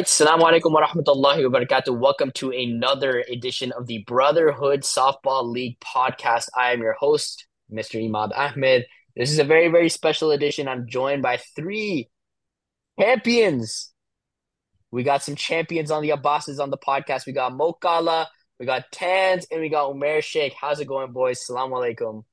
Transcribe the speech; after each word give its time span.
right, 0.00 0.06
Assalamu 0.06 0.50
alaikum 0.50 0.72
wa 0.72 0.86
rahmatullahi 0.86 1.50
wa 1.50 1.58
barakatuh. 1.60 1.98
Welcome 1.98 2.30
to 2.36 2.50
another 2.52 3.22
edition 3.30 3.70
of 3.72 3.86
the 3.86 3.98
Brotherhood 4.06 4.80
Softball 4.80 5.44
League 5.44 5.78
podcast. 5.80 6.48
I 6.56 6.72
am 6.72 6.80
your 6.80 6.94
host, 6.94 7.46
Mr. 7.70 8.02
Emad 8.02 8.30
Ahmed. 8.34 8.86
This 9.14 9.30
is 9.30 9.38
a 9.38 9.44
very, 9.44 9.68
very 9.68 9.90
special 9.90 10.30
edition. 10.30 10.68
I'm 10.68 10.86
joined 10.88 11.20
by 11.20 11.36
three 11.54 12.08
champions. 12.98 13.92
We 14.90 15.02
got 15.02 15.22
some 15.22 15.34
champions 15.34 15.90
on 15.90 16.02
the 16.02 16.10
Abbasids 16.10 16.60
on 16.60 16.70
the 16.70 16.78
podcast. 16.78 17.26
We 17.26 17.34
got 17.34 17.52
Mokala, 17.52 18.26
we 18.58 18.64
got 18.64 18.90
Tans, 18.92 19.46
and 19.50 19.60
we 19.60 19.68
got 19.68 19.92
Umair 19.92 20.22
Sheikh. 20.22 20.54
How's 20.58 20.80
it 20.80 20.86
going, 20.86 21.12
boys? 21.12 21.44
Assalamu 21.44 21.72
alaikum. 21.72 22.24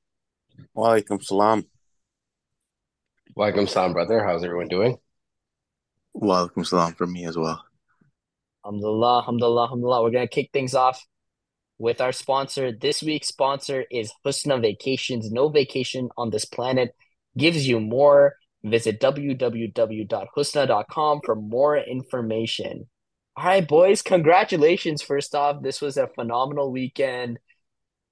Wa 0.72 0.94
alaikum 0.94 1.22
salam. 1.22 1.66
Welcome, 3.36 3.66
salam, 3.66 3.92
brother. 3.92 4.24
How's 4.24 4.42
everyone 4.42 4.68
doing? 4.68 4.96
Walaikum 6.16 6.66
salam 6.66 6.94
from 6.94 7.12
me 7.12 7.26
as 7.26 7.36
well. 7.36 7.67
Alhamdulillah, 8.68 9.20
alhamdulillah, 9.20 9.62
alhamdulillah. 9.62 10.02
We're 10.02 10.10
going 10.10 10.28
to 10.28 10.34
kick 10.34 10.50
things 10.52 10.74
off 10.74 11.02
with 11.78 12.02
our 12.02 12.12
sponsor. 12.12 12.70
This 12.70 13.02
week's 13.02 13.28
sponsor 13.28 13.86
is 13.90 14.12
Husna 14.26 14.60
Vacations. 14.60 15.32
No 15.32 15.48
vacation 15.48 16.10
on 16.18 16.28
this 16.28 16.44
planet 16.44 16.94
gives 17.36 17.66
you 17.66 17.80
more. 17.80 18.34
Visit 18.62 19.00
www.husna.com 19.00 21.20
for 21.24 21.34
more 21.34 21.78
information. 21.78 22.86
All 23.36 23.44
right, 23.44 23.66
boys, 23.66 24.02
congratulations. 24.02 25.00
First 25.00 25.34
off, 25.34 25.62
this 25.62 25.80
was 25.80 25.96
a 25.96 26.08
phenomenal 26.08 26.70
weekend. 26.70 27.38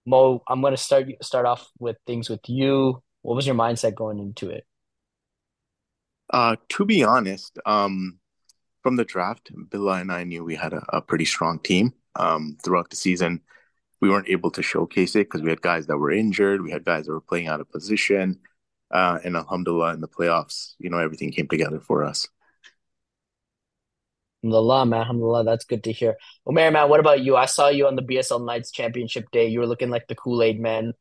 Mo, 0.06 0.42
I'm 0.48 0.62
going 0.62 0.72
to 0.72 0.78
start 0.78 1.04
start 1.20 1.44
off 1.44 1.68
with 1.78 1.98
things 2.06 2.30
with 2.30 2.48
you. 2.48 3.02
What 3.20 3.36
was 3.36 3.46
your 3.46 3.56
mindset 3.56 3.94
going 3.94 4.20
into 4.20 4.48
it? 4.48 4.64
Uh, 6.32 6.56
to 6.70 6.86
be 6.86 7.04
honest, 7.04 7.58
um, 7.66 8.20
from 8.86 8.94
the 8.94 9.04
draft, 9.04 9.50
Billah 9.70 9.98
and 9.98 10.12
I 10.12 10.22
knew 10.22 10.44
we 10.44 10.54
had 10.54 10.72
a, 10.72 10.80
a 10.90 11.02
pretty 11.02 11.24
strong 11.24 11.58
team. 11.58 11.92
Um, 12.14 12.56
throughout 12.62 12.88
the 12.88 12.94
season, 12.94 13.40
we 14.00 14.08
weren't 14.08 14.28
able 14.28 14.52
to 14.52 14.62
showcase 14.62 15.16
it 15.16 15.24
because 15.24 15.42
we 15.42 15.50
had 15.50 15.60
guys 15.60 15.88
that 15.88 15.98
were 15.98 16.12
injured, 16.12 16.62
we 16.62 16.70
had 16.70 16.84
guys 16.84 17.06
that 17.06 17.12
were 17.12 17.20
playing 17.20 17.48
out 17.48 17.60
of 17.60 17.68
position, 17.68 18.38
uh, 18.92 19.18
and 19.24 19.34
Alhamdulillah, 19.34 19.94
in 19.94 20.00
the 20.00 20.06
playoffs, 20.06 20.74
you 20.78 20.88
know, 20.88 20.98
everything 20.98 21.32
came 21.32 21.48
together 21.48 21.80
for 21.80 22.04
us. 22.04 22.28
Alhamdulillah, 24.44 24.86
man. 24.86 25.00
Alhamdulillah. 25.00 25.44
That's 25.44 25.64
good 25.64 25.82
to 25.82 25.90
hear. 25.90 26.14
Umair, 26.46 26.72
man, 26.72 26.88
what 26.88 27.00
about 27.00 27.22
you? 27.24 27.34
I 27.34 27.46
saw 27.46 27.66
you 27.66 27.88
on 27.88 27.96
the 27.96 28.02
BSL 28.02 28.46
Knights 28.46 28.70
Championship 28.70 29.32
Day. 29.32 29.48
You 29.48 29.58
were 29.58 29.66
looking 29.66 29.90
like 29.90 30.06
the 30.06 30.14
Kool-Aid 30.14 30.60
man 30.60 30.92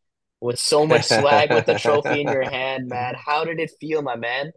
with 0.42 0.58
so 0.58 0.88
much 0.88 1.04
swag 1.20 1.54
with 1.54 1.68
the 1.68 1.78
trophy 1.78 2.22
in 2.22 2.30
your 2.30 2.50
hand, 2.50 2.88
man. 2.88 3.14
How 3.14 3.46
did 3.46 3.60
it 3.60 3.70
feel, 3.80 4.02
my 4.02 4.16
man? 4.16 4.54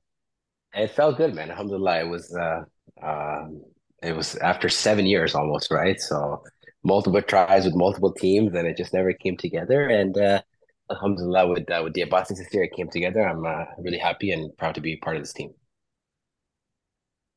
It 0.73 0.93
felt 0.93 1.19
good, 1.19 1.35
man. 1.35 1.51
Alhamdulillah. 1.51 2.01
It 2.01 2.09
was 2.09 2.35
uh, 2.35 2.65
um, 3.03 3.63
it 4.03 4.15
was 4.17 4.37
after 4.37 4.69
seven 4.69 5.07
years 5.07 5.35
almost, 5.35 5.71
right? 5.71 6.01
So 6.01 6.43
multiple 6.85 7.23
tries 7.23 7.65
with 7.65 7.75
multiple 7.75 8.13
teams, 8.13 8.55
and 8.55 8.67
it 8.67 8.77
just 8.77 8.95
never 8.95 9.13
came 9.13 9.37
together. 9.37 9.89
And 9.89 10.17
uh, 10.17 10.43
Alhamdulillah, 10.91 11.49
with 11.49 11.71
uh, 11.71 11.81
with 11.85 11.95
the 11.95 12.03
Abbasi 12.03 12.37
this 12.37 12.49
year, 12.53 12.65
it 12.65 12.73
came 12.77 12.89
together. 12.89 13.27
I'm 13.27 13.45
uh, 13.45 13.65
really 13.79 13.99
happy 13.99 14.31
and 14.31 14.57
proud 14.57 14.75
to 14.77 14.81
be 14.81 14.97
part 14.97 15.17
of 15.17 15.23
this 15.23 15.33
team. 15.33 15.53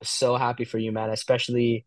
So 0.03 0.35
happy 0.35 0.65
for 0.65 0.77
you, 0.77 0.91
man. 0.91 1.09
Especially 1.09 1.85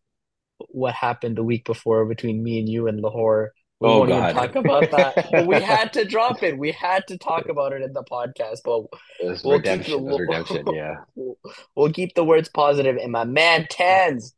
what 0.69 0.93
happened 0.93 1.35
the 1.35 1.43
week 1.43 1.65
before 1.65 2.05
between 2.05 2.43
me 2.43 2.59
and 2.59 2.69
you 2.69 2.87
and 2.87 3.01
Lahore. 3.01 3.51
We 3.81 3.89
Oh 3.89 3.99
won't 3.99 4.09
even 4.11 4.21
God, 4.21 4.33
talk 4.33 4.55
about 4.55 4.91
that. 4.91 5.27
But 5.31 5.47
we 5.47 5.59
had 5.61 5.91
to 5.93 6.05
drop 6.05 6.41
it. 6.43 6.57
We 6.57 6.71
had 6.71 7.05
to 7.07 7.17
talk 7.17 7.49
about 7.49 7.73
it 7.73 7.81
in 7.81 7.91
the 7.93 8.03
podcast. 8.03 8.59
But 8.63 8.85
it 9.19 9.41
we'll 9.43 9.61
keep 9.61 9.85
the 9.85 9.99
redemption. 9.99 10.57
It 10.57 10.65
was. 10.65 10.75
Yeah. 10.75 10.95
we'll, 11.15 11.37
we'll 11.75 11.91
keep 11.91 12.15
the 12.15 12.23
words 12.23 12.47
positive. 12.49 12.95
And 12.95 13.11
my 13.11 13.25
man 13.25 13.67
Tans, 13.69 14.33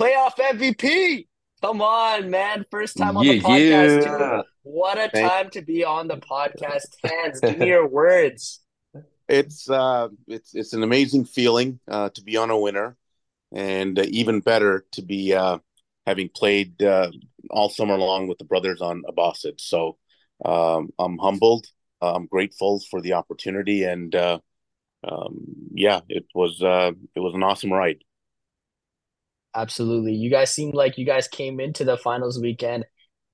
playoff 0.00 0.36
MVP. 0.38 1.26
Come 1.60 1.82
on, 1.82 2.30
man. 2.30 2.64
First 2.70 2.96
time 2.96 3.16
on 3.16 3.26
the 3.26 3.40
podcast, 3.40 4.04
yeah. 4.04 4.42
What 4.62 4.96
a 4.96 5.10
Thank- 5.12 5.28
time 5.28 5.50
to 5.50 5.62
be 5.62 5.82
on 5.84 6.06
the 6.06 6.18
podcast. 6.18 6.86
Tans, 7.04 7.40
give 7.40 7.58
me 7.58 7.66
your 7.74 7.88
words. 7.88 8.60
It's 9.28 9.68
uh, 9.68 10.08
it's 10.28 10.54
it's 10.54 10.72
an 10.72 10.84
amazing 10.84 11.24
feeling 11.24 11.80
uh, 11.88 12.10
to 12.10 12.22
be 12.22 12.36
on 12.36 12.50
a 12.50 12.58
winner, 12.58 12.96
and 13.52 13.98
uh, 13.98 14.04
even 14.08 14.40
better 14.40 14.86
to 14.92 15.02
be 15.02 15.34
uh, 15.34 15.58
having 16.06 16.28
played 16.28 16.80
uh, 16.82 17.10
all 17.50 17.68
summer 17.68 17.96
long 17.96 18.28
with 18.28 18.38
the 18.38 18.44
brothers 18.44 18.80
on 18.80 19.02
Abbasid. 19.08 19.60
So 19.60 19.96
um, 20.44 20.90
I'm 20.98 21.18
humbled. 21.18 21.66
I'm 22.00 22.26
grateful 22.26 22.80
for 22.90 23.00
the 23.00 23.14
opportunity, 23.14 23.82
and 23.82 24.14
uh, 24.14 24.38
um, 25.02 25.38
yeah, 25.72 26.00
it 26.08 26.26
was 26.34 26.62
uh, 26.62 26.92
it 27.14 27.20
was 27.20 27.34
an 27.34 27.42
awesome 27.42 27.72
ride. 27.72 28.04
Absolutely. 29.54 30.14
You 30.14 30.30
guys 30.30 30.54
seemed 30.54 30.74
like 30.74 30.98
you 30.98 31.04
guys 31.04 31.26
came 31.26 31.58
into 31.58 31.82
the 31.84 31.96
finals 31.96 32.40
weekend 32.40 32.84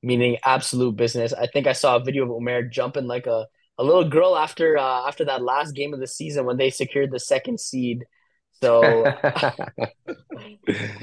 meaning 0.04 0.36
absolute 0.44 0.96
business. 0.96 1.32
I 1.32 1.46
think 1.46 1.66
I 1.66 1.72
saw 1.72 1.96
a 1.96 2.04
video 2.04 2.24
of 2.24 2.30
Omer 2.30 2.62
jumping 2.64 3.06
like 3.06 3.26
a, 3.26 3.46
a 3.78 3.84
little 3.84 4.08
girl 4.08 4.36
after 4.36 4.76
uh, 4.76 5.08
after 5.08 5.24
that 5.24 5.42
last 5.42 5.72
game 5.72 5.94
of 5.94 6.00
the 6.00 6.06
season 6.06 6.44
when 6.44 6.58
they 6.58 6.70
secured 6.70 7.10
the 7.10 7.18
second 7.18 7.58
seed. 7.58 8.04
So 8.64 9.04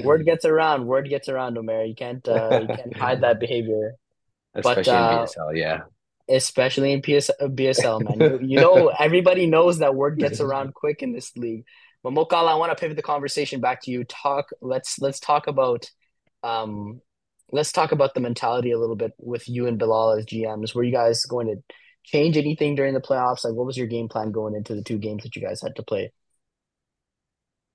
word 0.00 0.24
gets 0.24 0.44
around, 0.44 0.86
word 0.86 1.08
gets 1.08 1.28
around, 1.28 1.56
Omer. 1.56 1.84
You 1.84 1.94
can't 1.94 2.26
uh, 2.26 2.60
you 2.62 2.66
can't 2.66 2.96
hide 2.96 3.20
that 3.20 3.38
behavior, 3.38 3.94
Especially 4.52 4.92
uh, 4.92 5.22
in 5.22 5.26
BSL, 5.26 5.56
yeah. 5.56 5.80
especially 6.28 6.92
in 6.92 7.02
PS 7.02 7.30
BSL, 7.40 8.02
man. 8.02 8.20
You, 8.20 8.56
you 8.56 8.60
know, 8.60 8.88
everybody 8.98 9.46
knows 9.46 9.78
that 9.78 9.94
word 9.94 10.18
gets 10.18 10.40
around 10.40 10.74
quick 10.74 11.02
in 11.02 11.12
this 11.12 11.36
league. 11.36 11.64
But 12.02 12.14
Mokala, 12.14 12.48
I 12.48 12.54
want 12.56 12.76
to 12.76 12.80
pivot 12.80 12.96
the 12.96 13.02
conversation 13.02 13.60
back 13.60 13.82
to 13.82 13.92
you. 13.92 14.02
Talk. 14.02 14.46
Let's 14.60 14.98
let's 14.98 15.20
talk 15.20 15.46
about 15.46 15.88
um, 16.42 17.00
let's 17.52 17.70
talk 17.70 17.92
about 17.92 18.14
the 18.14 18.20
mentality 18.20 18.72
a 18.72 18.78
little 18.78 18.96
bit 18.96 19.12
with 19.18 19.48
you 19.48 19.68
and 19.68 19.78
Bilal 19.78 20.18
as 20.18 20.26
GMs. 20.26 20.74
Were 20.74 20.82
you 20.82 20.92
guys 20.92 21.24
going 21.26 21.46
to 21.46 21.62
change 22.02 22.36
anything 22.36 22.74
during 22.74 22.94
the 22.94 23.00
playoffs? 23.00 23.44
Like, 23.44 23.54
what 23.54 23.66
was 23.66 23.76
your 23.76 23.86
game 23.86 24.08
plan 24.08 24.32
going 24.32 24.56
into 24.56 24.74
the 24.74 24.82
two 24.82 24.98
games 24.98 25.22
that 25.22 25.36
you 25.36 25.42
guys 25.42 25.62
had 25.62 25.76
to 25.76 25.84
play? 25.84 26.10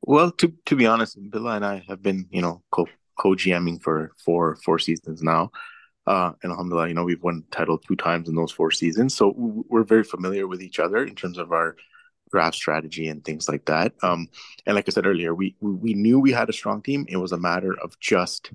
Well, 0.07 0.31
to 0.31 0.53
to 0.67 0.75
be 0.77 0.87
honest, 0.87 1.17
Billah 1.31 1.57
and 1.57 1.65
I 1.65 1.83
have 1.89 2.01
been, 2.01 2.27
you 2.31 2.41
know, 2.41 2.63
co 2.71 2.87
co 3.19 3.31
GMing 3.31 3.81
for 3.81 4.11
four 4.25 4.55
four 4.65 4.79
seasons 4.79 5.21
now. 5.21 5.51
Uh, 6.07 6.33
and 6.43 6.51
alhamdulillah, 6.51 6.89
you 6.89 6.95
know, 6.95 7.05
we've 7.05 7.23
won 7.23 7.43
title 7.51 7.77
two 7.77 7.97
times 7.97 8.29
in 8.29 8.35
those 8.35 8.51
four 8.51 8.71
seasons. 8.71 9.15
So 9.15 9.33
we're 9.37 9.83
very 9.83 10.05
familiar 10.05 10.47
with 10.47 10.61
each 10.63 10.79
other 10.79 11.05
in 11.05 11.15
terms 11.15 11.37
of 11.39 11.51
our 11.53 11.77
draft 12.31 12.55
strategy 12.55 13.09
and 13.09 13.25
things 13.25 13.49
like 13.49 13.65
that. 13.67 13.93
Um, 14.03 14.29
and 14.67 14.75
like 14.75 14.89
I 14.89 14.91
said 14.91 15.07
earlier, 15.07 15.35
we, 15.35 15.55
we 15.61 15.71
we 15.73 15.95
knew 15.95 16.19
we 16.19 16.33
had 16.33 16.49
a 16.49 16.53
strong 16.53 16.83
team. 16.83 17.05
It 17.09 17.17
was 17.17 17.33
a 17.33 17.39
matter 17.39 17.75
of 17.83 17.99
just 18.01 18.53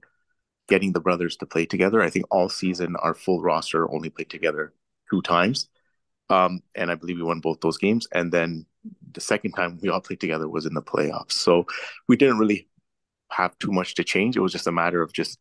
getting 0.68 0.92
the 0.92 1.00
brothers 1.00 1.36
to 1.38 1.46
play 1.46 1.66
together. 1.66 2.02
I 2.02 2.10
think 2.10 2.26
all 2.30 2.50
season 2.50 2.96
our 2.96 3.14
full 3.14 3.42
roster 3.42 3.90
only 3.92 4.10
played 4.10 4.30
together 4.30 4.74
two 5.10 5.22
times. 5.22 5.68
Um, 6.32 6.62
and 6.74 6.90
I 6.90 6.94
believe 6.94 7.18
we 7.18 7.24
won 7.24 7.40
both 7.40 7.60
those 7.60 7.76
games. 7.76 8.08
And 8.12 8.32
then 8.32 8.64
the 9.12 9.20
second 9.20 9.52
time 9.52 9.78
we 9.82 9.90
all 9.90 10.00
played 10.00 10.20
together 10.20 10.48
was 10.48 10.64
in 10.64 10.72
the 10.72 10.82
playoffs. 10.82 11.32
So 11.32 11.66
we 12.08 12.16
didn't 12.16 12.38
really 12.38 12.68
have 13.30 13.58
too 13.58 13.70
much 13.70 13.94
to 13.96 14.04
change. 14.04 14.36
It 14.36 14.40
was 14.40 14.52
just 14.52 14.66
a 14.66 14.72
matter 14.72 15.02
of 15.02 15.12
just 15.12 15.38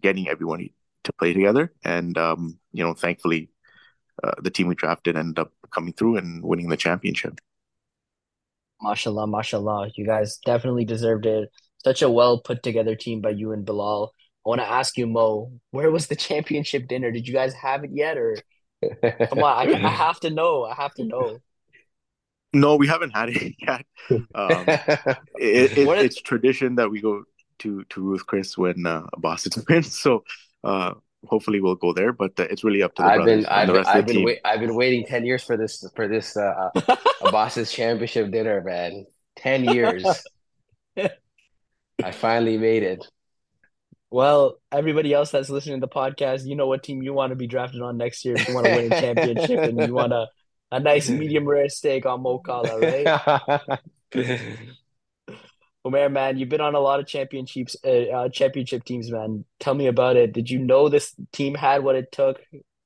getting 0.00 0.28
everyone 0.28 0.68
to 1.04 1.12
play 1.12 1.32
together. 1.32 1.72
And, 1.84 2.18
um, 2.18 2.58
you 2.72 2.82
know, 2.82 2.94
thankfully, 2.94 3.50
uh, 4.24 4.32
the 4.42 4.50
team 4.50 4.66
we 4.66 4.74
drafted 4.74 5.16
ended 5.16 5.38
up 5.38 5.52
coming 5.70 5.92
through 5.92 6.16
and 6.16 6.42
winning 6.42 6.68
the 6.68 6.76
championship. 6.76 7.38
Mashallah, 8.82 9.28
mashallah. 9.28 9.90
You 9.94 10.04
guys 10.04 10.38
definitely 10.44 10.84
deserved 10.84 11.26
it. 11.26 11.48
Such 11.84 12.02
a 12.02 12.10
well 12.10 12.40
put 12.40 12.62
together 12.64 12.96
team 12.96 13.20
by 13.20 13.30
you 13.30 13.52
and 13.52 13.64
Bilal. 13.64 14.12
I 14.44 14.48
want 14.48 14.60
to 14.60 14.70
ask 14.70 14.98
you, 14.98 15.06
Mo, 15.06 15.52
where 15.70 15.92
was 15.92 16.08
the 16.08 16.16
championship 16.28 16.88
dinner? 16.88 17.12
Did 17.12 17.28
you 17.28 17.34
guys 17.34 17.54
have 17.54 17.84
it 17.84 17.90
yet, 17.92 18.18
or 18.18 18.36
come 19.28 19.42
on? 19.42 19.68
I, 19.68 19.78
I 19.82 19.90
have 19.90 20.20
to 20.20 20.30
know. 20.30 20.64
I 20.64 20.74
have 20.74 20.94
to 20.94 21.04
know. 21.04 21.40
No, 22.52 22.76
we 22.76 22.86
haven't 22.86 23.10
had 23.10 23.30
it 23.30 23.54
yet. 23.60 23.84
Um, 24.34 24.78
it, 25.36 25.78
it, 25.78 25.86
What 25.86 25.98
is- 25.98 26.06
it's 26.06 26.20
tradition 26.22 26.76
that 26.76 26.90
we 26.90 27.00
go 27.00 27.24
to 27.60 27.84
to 27.84 28.00
Ruth 28.02 28.26
Chris 28.26 28.56
when 28.58 28.86
uh, 28.86 29.06
Boston 29.18 29.64
wins. 29.68 29.98
So 29.98 30.24
uh, 30.62 30.94
hopefully 31.26 31.60
we'll 31.60 31.74
go 31.76 31.92
there. 31.92 32.12
But 32.12 32.38
uh, 32.38 32.44
it's 32.44 32.64
really 32.64 32.82
up 32.82 32.94
to 32.96 33.02
the 33.02 33.10
I've 33.10 33.12
brothers 33.12 33.44
been 33.44 33.46
and 33.46 33.62
I've 33.62 33.66
the 33.66 33.72
been 33.72 33.74
rest 33.74 33.94
of 33.94 33.96
I've 33.96 34.06
the 34.06 34.06
been 34.06 34.16
team. 34.16 34.24
wait, 34.24 34.40
I've 34.44 34.60
been 34.60 34.74
waiting 34.74 35.04
10 35.06 35.24
years 35.24 35.42
for 35.44 35.56
this 35.56 35.84
for 35.96 36.08
this 36.08 36.36
uh 36.36 36.70
Abbasids' 37.22 37.72
championship 37.72 38.30
dinner, 38.30 38.60
man. 38.62 39.06
10 39.36 39.64
years. 39.64 40.26
I 42.00 42.12
finally 42.12 42.56
made 42.56 42.84
it. 42.84 43.04
Well, 44.14 44.60
everybody 44.70 45.12
else 45.12 45.32
that's 45.32 45.50
listening 45.50 45.80
to 45.80 45.86
the 45.88 45.92
podcast, 45.92 46.46
you 46.46 46.54
know 46.54 46.68
what 46.68 46.84
team 46.84 47.02
you 47.02 47.12
want 47.12 47.30
to 47.30 47.34
be 47.34 47.48
drafted 47.48 47.82
on 47.82 47.96
next 47.96 48.24
year 48.24 48.36
if 48.36 48.46
you 48.46 48.54
want 48.54 48.64
to 48.66 48.76
win 48.76 48.92
a 48.92 49.00
championship 49.00 49.58
and 49.58 49.80
you 49.80 49.92
want 49.92 50.12
a, 50.12 50.28
a 50.70 50.78
nice 50.78 51.10
medium 51.10 51.48
rare 51.48 51.68
steak 51.68 52.06
on 52.06 52.22
Mokala, 52.22 53.76
right? 54.14 54.38
Omer, 55.84 56.08
man, 56.10 56.38
you've 56.38 56.48
been 56.48 56.60
on 56.60 56.76
a 56.76 56.78
lot 56.78 57.00
of 57.00 57.08
championships, 57.08 57.74
uh, 57.84 57.88
uh, 57.88 58.28
championship 58.28 58.84
teams, 58.84 59.10
man. 59.10 59.44
Tell 59.58 59.74
me 59.74 59.88
about 59.88 60.14
it. 60.14 60.32
Did 60.32 60.48
you 60.48 60.60
know 60.60 60.88
this 60.88 61.12
team 61.32 61.56
had 61.56 61.82
what 61.82 61.96
it 61.96 62.12
took? 62.12 62.40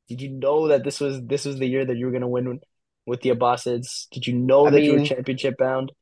Did 0.08 0.22
you 0.22 0.30
know 0.30 0.68
that 0.68 0.82
this 0.82 0.98
was 0.98 1.20
this 1.26 1.44
was 1.44 1.58
the 1.58 1.68
year 1.68 1.84
that 1.84 1.98
you 1.98 2.06
were 2.06 2.12
going 2.12 2.22
to 2.22 2.26
win 2.26 2.60
with 3.04 3.20
the 3.20 3.32
Abbasids? 3.32 4.08
Did 4.12 4.26
you 4.26 4.32
know 4.32 4.68
I 4.68 4.70
that 4.70 4.80
you 4.80 4.94
were 4.94 5.04
championship 5.04 5.58
bound? 5.58 5.92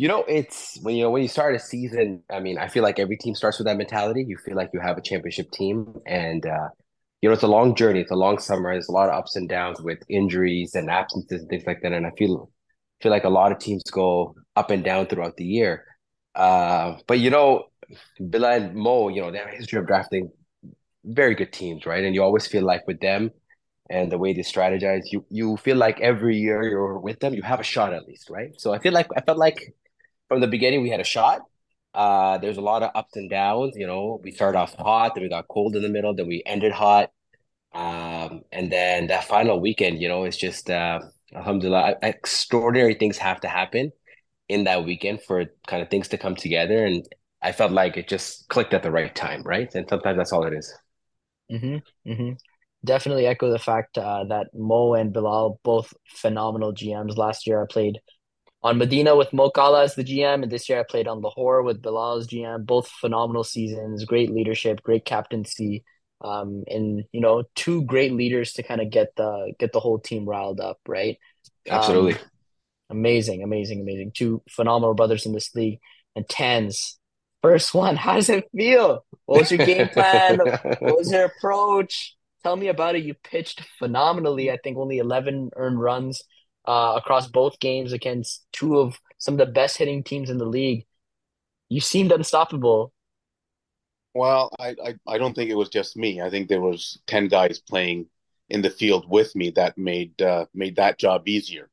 You 0.00 0.08
know, 0.08 0.24
it's 0.26 0.78
when 0.80 0.96
you 0.96 1.02
know 1.02 1.10
when 1.10 1.20
you 1.20 1.28
start 1.28 1.54
a 1.54 1.58
season. 1.58 2.22
I 2.32 2.40
mean, 2.40 2.56
I 2.56 2.68
feel 2.68 2.82
like 2.82 2.98
every 2.98 3.18
team 3.18 3.34
starts 3.34 3.58
with 3.58 3.66
that 3.66 3.76
mentality. 3.76 4.24
You 4.26 4.38
feel 4.38 4.56
like 4.56 4.70
you 4.72 4.80
have 4.80 4.96
a 4.96 5.02
championship 5.02 5.50
team, 5.50 5.94
and 6.06 6.46
uh, 6.46 6.68
you 7.20 7.28
know 7.28 7.34
it's 7.34 7.42
a 7.42 7.46
long 7.46 7.74
journey. 7.74 8.00
It's 8.00 8.10
a 8.10 8.16
long 8.16 8.38
summer. 8.38 8.72
There's 8.72 8.88
a 8.88 8.92
lot 8.92 9.10
of 9.10 9.14
ups 9.14 9.36
and 9.36 9.46
downs 9.46 9.82
with 9.82 9.98
injuries 10.08 10.74
and 10.74 10.88
absences 10.88 11.42
and 11.42 11.50
things 11.50 11.64
like 11.66 11.82
that. 11.82 11.92
And 11.92 12.06
I 12.06 12.12
feel 12.16 12.50
feel 13.02 13.12
like 13.12 13.24
a 13.24 13.28
lot 13.28 13.52
of 13.52 13.58
teams 13.58 13.82
go 13.90 14.34
up 14.56 14.70
and 14.70 14.82
down 14.82 15.06
throughout 15.06 15.36
the 15.36 15.44
year. 15.44 15.84
Uh, 16.34 16.96
but 17.06 17.18
you 17.18 17.28
know, 17.28 17.64
Bilal 18.18 18.52
and 18.52 18.74
Mo, 18.74 19.08
you 19.10 19.20
know, 19.20 19.30
they 19.30 19.36
have 19.36 19.48
a 19.48 19.50
history 19.50 19.80
of 19.80 19.86
drafting 19.86 20.30
very 21.04 21.34
good 21.34 21.52
teams, 21.52 21.84
right? 21.84 22.02
And 22.02 22.14
you 22.14 22.22
always 22.22 22.46
feel 22.46 22.64
like 22.64 22.86
with 22.86 23.00
them 23.00 23.32
and 23.90 24.10
the 24.10 24.16
way 24.16 24.32
they 24.32 24.40
strategize, 24.40 25.02
you 25.12 25.26
you 25.28 25.58
feel 25.58 25.76
like 25.76 26.00
every 26.00 26.38
year 26.38 26.62
you're 26.62 26.98
with 26.98 27.20
them, 27.20 27.34
you 27.34 27.42
have 27.42 27.60
a 27.60 27.64
shot 27.64 27.92
at 27.92 28.06
least, 28.06 28.30
right? 28.30 28.58
So 28.58 28.72
I 28.72 28.78
feel 28.78 28.94
like 28.94 29.08
I 29.14 29.20
felt 29.20 29.36
like 29.36 29.74
from 30.30 30.40
the 30.40 30.46
beginning 30.46 30.80
we 30.80 30.90
had 30.90 31.00
a 31.00 31.04
shot. 31.04 31.40
Uh, 31.92 32.38
there's 32.38 32.56
a 32.56 32.60
lot 32.60 32.84
of 32.84 32.92
ups 32.94 33.16
and 33.16 33.28
downs. 33.28 33.74
You 33.76 33.88
know, 33.88 34.20
we 34.22 34.30
started 34.30 34.56
off 34.56 34.76
hot, 34.76 35.14
then 35.14 35.24
we 35.24 35.28
got 35.28 35.48
cold 35.48 35.74
in 35.74 35.82
the 35.82 35.88
middle, 35.88 36.14
then 36.14 36.28
we 36.28 36.40
ended 36.46 36.70
hot. 36.70 37.10
Um, 37.72 38.42
and 38.52 38.70
then 38.70 39.08
that 39.08 39.24
final 39.24 39.60
weekend, 39.60 40.00
you 40.00 40.08
know, 40.08 40.22
it's 40.22 40.36
just 40.36 40.70
uh, 40.70 41.00
alhamdulillah, 41.34 41.96
extraordinary 42.02 42.94
things 42.94 43.18
have 43.18 43.40
to 43.40 43.48
happen 43.48 43.90
in 44.48 44.64
that 44.64 44.84
weekend 44.84 45.20
for 45.20 45.46
kind 45.66 45.82
of 45.82 45.90
things 45.90 46.06
to 46.08 46.18
come 46.18 46.36
together. 46.36 46.86
And 46.86 47.04
I 47.42 47.50
felt 47.50 47.72
like 47.72 47.96
it 47.96 48.06
just 48.06 48.48
clicked 48.48 48.72
at 48.72 48.84
the 48.84 48.90
right 48.92 49.12
time, 49.12 49.42
right? 49.42 49.74
And 49.74 49.88
sometimes 49.88 50.16
that's 50.16 50.32
all 50.32 50.46
it 50.46 50.54
is. 50.54 50.72
Mm-hmm. 51.50 52.10
Mm-hmm. 52.12 52.32
Definitely 52.84 53.26
echo 53.26 53.50
the 53.50 53.58
fact 53.58 53.98
uh, 53.98 54.24
that 54.28 54.46
Mo 54.54 54.94
and 54.94 55.12
Bilal 55.12 55.58
both 55.64 55.92
phenomenal 56.06 56.72
GMs. 56.72 57.16
Last 57.16 57.48
year 57.48 57.60
I 57.60 57.66
played 57.68 57.98
on 58.62 58.78
Medina 58.78 59.16
with 59.16 59.32
Mo 59.32 59.50
Kala 59.50 59.84
as 59.84 59.94
the 59.94 60.04
GM, 60.04 60.42
and 60.42 60.52
this 60.52 60.68
year 60.68 60.80
I 60.80 60.82
played 60.82 61.08
on 61.08 61.20
Lahore 61.20 61.62
with 61.62 61.80
Bilal 61.80 62.18
as 62.18 62.26
GM. 62.26 62.66
Both 62.66 62.88
phenomenal 62.88 63.44
seasons, 63.44 64.04
great 64.04 64.30
leadership, 64.30 64.82
great 64.82 65.04
captaincy, 65.04 65.84
um, 66.20 66.64
and 66.66 67.04
you 67.12 67.20
know, 67.20 67.44
two 67.54 67.82
great 67.84 68.12
leaders 68.12 68.52
to 68.54 68.62
kind 68.62 68.80
of 68.80 68.90
get 68.90 69.16
the 69.16 69.52
get 69.58 69.72
the 69.72 69.80
whole 69.80 69.98
team 69.98 70.28
riled 70.28 70.60
up, 70.60 70.78
right? 70.86 71.18
Absolutely. 71.68 72.14
Um, 72.14 72.20
amazing, 72.90 73.42
amazing, 73.42 73.80
amazing. 73.80 74.12
Two 74.14 74.42
phenomenal 74.50 74.94
brothers 74.94 75.24
in 75.24 75.32
this 75.32 75.54
league. 75.54 75.78
And 76.14 76.28
Tans, 76.28 76.98
first 77.42 77.72
one, 77.72 77.96
how 77.96 78.16
does 78.16 78.28
it 78.28 78.48
feel? 78.54 79.04
What 79.24 79.40
was 79.40 79.50
your 79.50 79.64
game 79.64 79.88
plan? 79.88 80.38
what 80.38 80.98
was 80.98 81.10
your 81.10 81.26
approach? 81.26 82.16
Tell 82.42 82.56
me 82.56 82.68
about 82.68 82.96
it. 82.96 83.04
You 83.04 83.14
pitched 83.14 83.62
phenomenally. 83.78 84.50
I 84.50 84.58
think 84.58 84.76
only 84.76 84.98
11 84.98 85.50
earned 85.56 85.80
runs 85.80 86.22
uh, 86.66 86.94
across 86.96 87.26
both 87.26 87.58
games 87.60 87.92
against 87.92 88.44
two 88.52 88.78
of 88.78 88.98
some 89.18 89.34
of 89.34 89.38
the 89.38 89.52
best 89.52 89.76
hitting 89.76 90.02
teams 90.02 90.30
in 90.30 90.38
the 90.38 90.44
league. 90.44 90.86
You 91.68 91.80
seemed 91.80 92.12
unstoppable. 92.12 92.92
Well, 94.14 94.50
I, 94.58 94.74
I, 94.84 94.94
I 95.06 95.18
don't 95.18 95.34
think 95.34 95.50
it 95.50 95.56
was 95.56 95.68
just 95.68 95.96
me. 95.96 96.20
I 96.20 96.30
think 96.30 96.48
there 96.48 96.60
was 96.60 97.00
10 97.06 97.28
guys 97.28 97.60
playing 97.60 98.06
in 98.48 98.62
the 98.62 98.70
field 98.70 99.08
with 99.08 99.34
me 99.36 99.50
that 99.50 99.78
made 99.78 100.20
uh, 100.20 100.46
made 100.52 100.76
that 100.76 100.98
job 100.98 101.28
easier. 101.28 101.70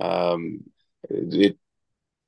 Um, 0.00 0.64
it, 1.10 1.58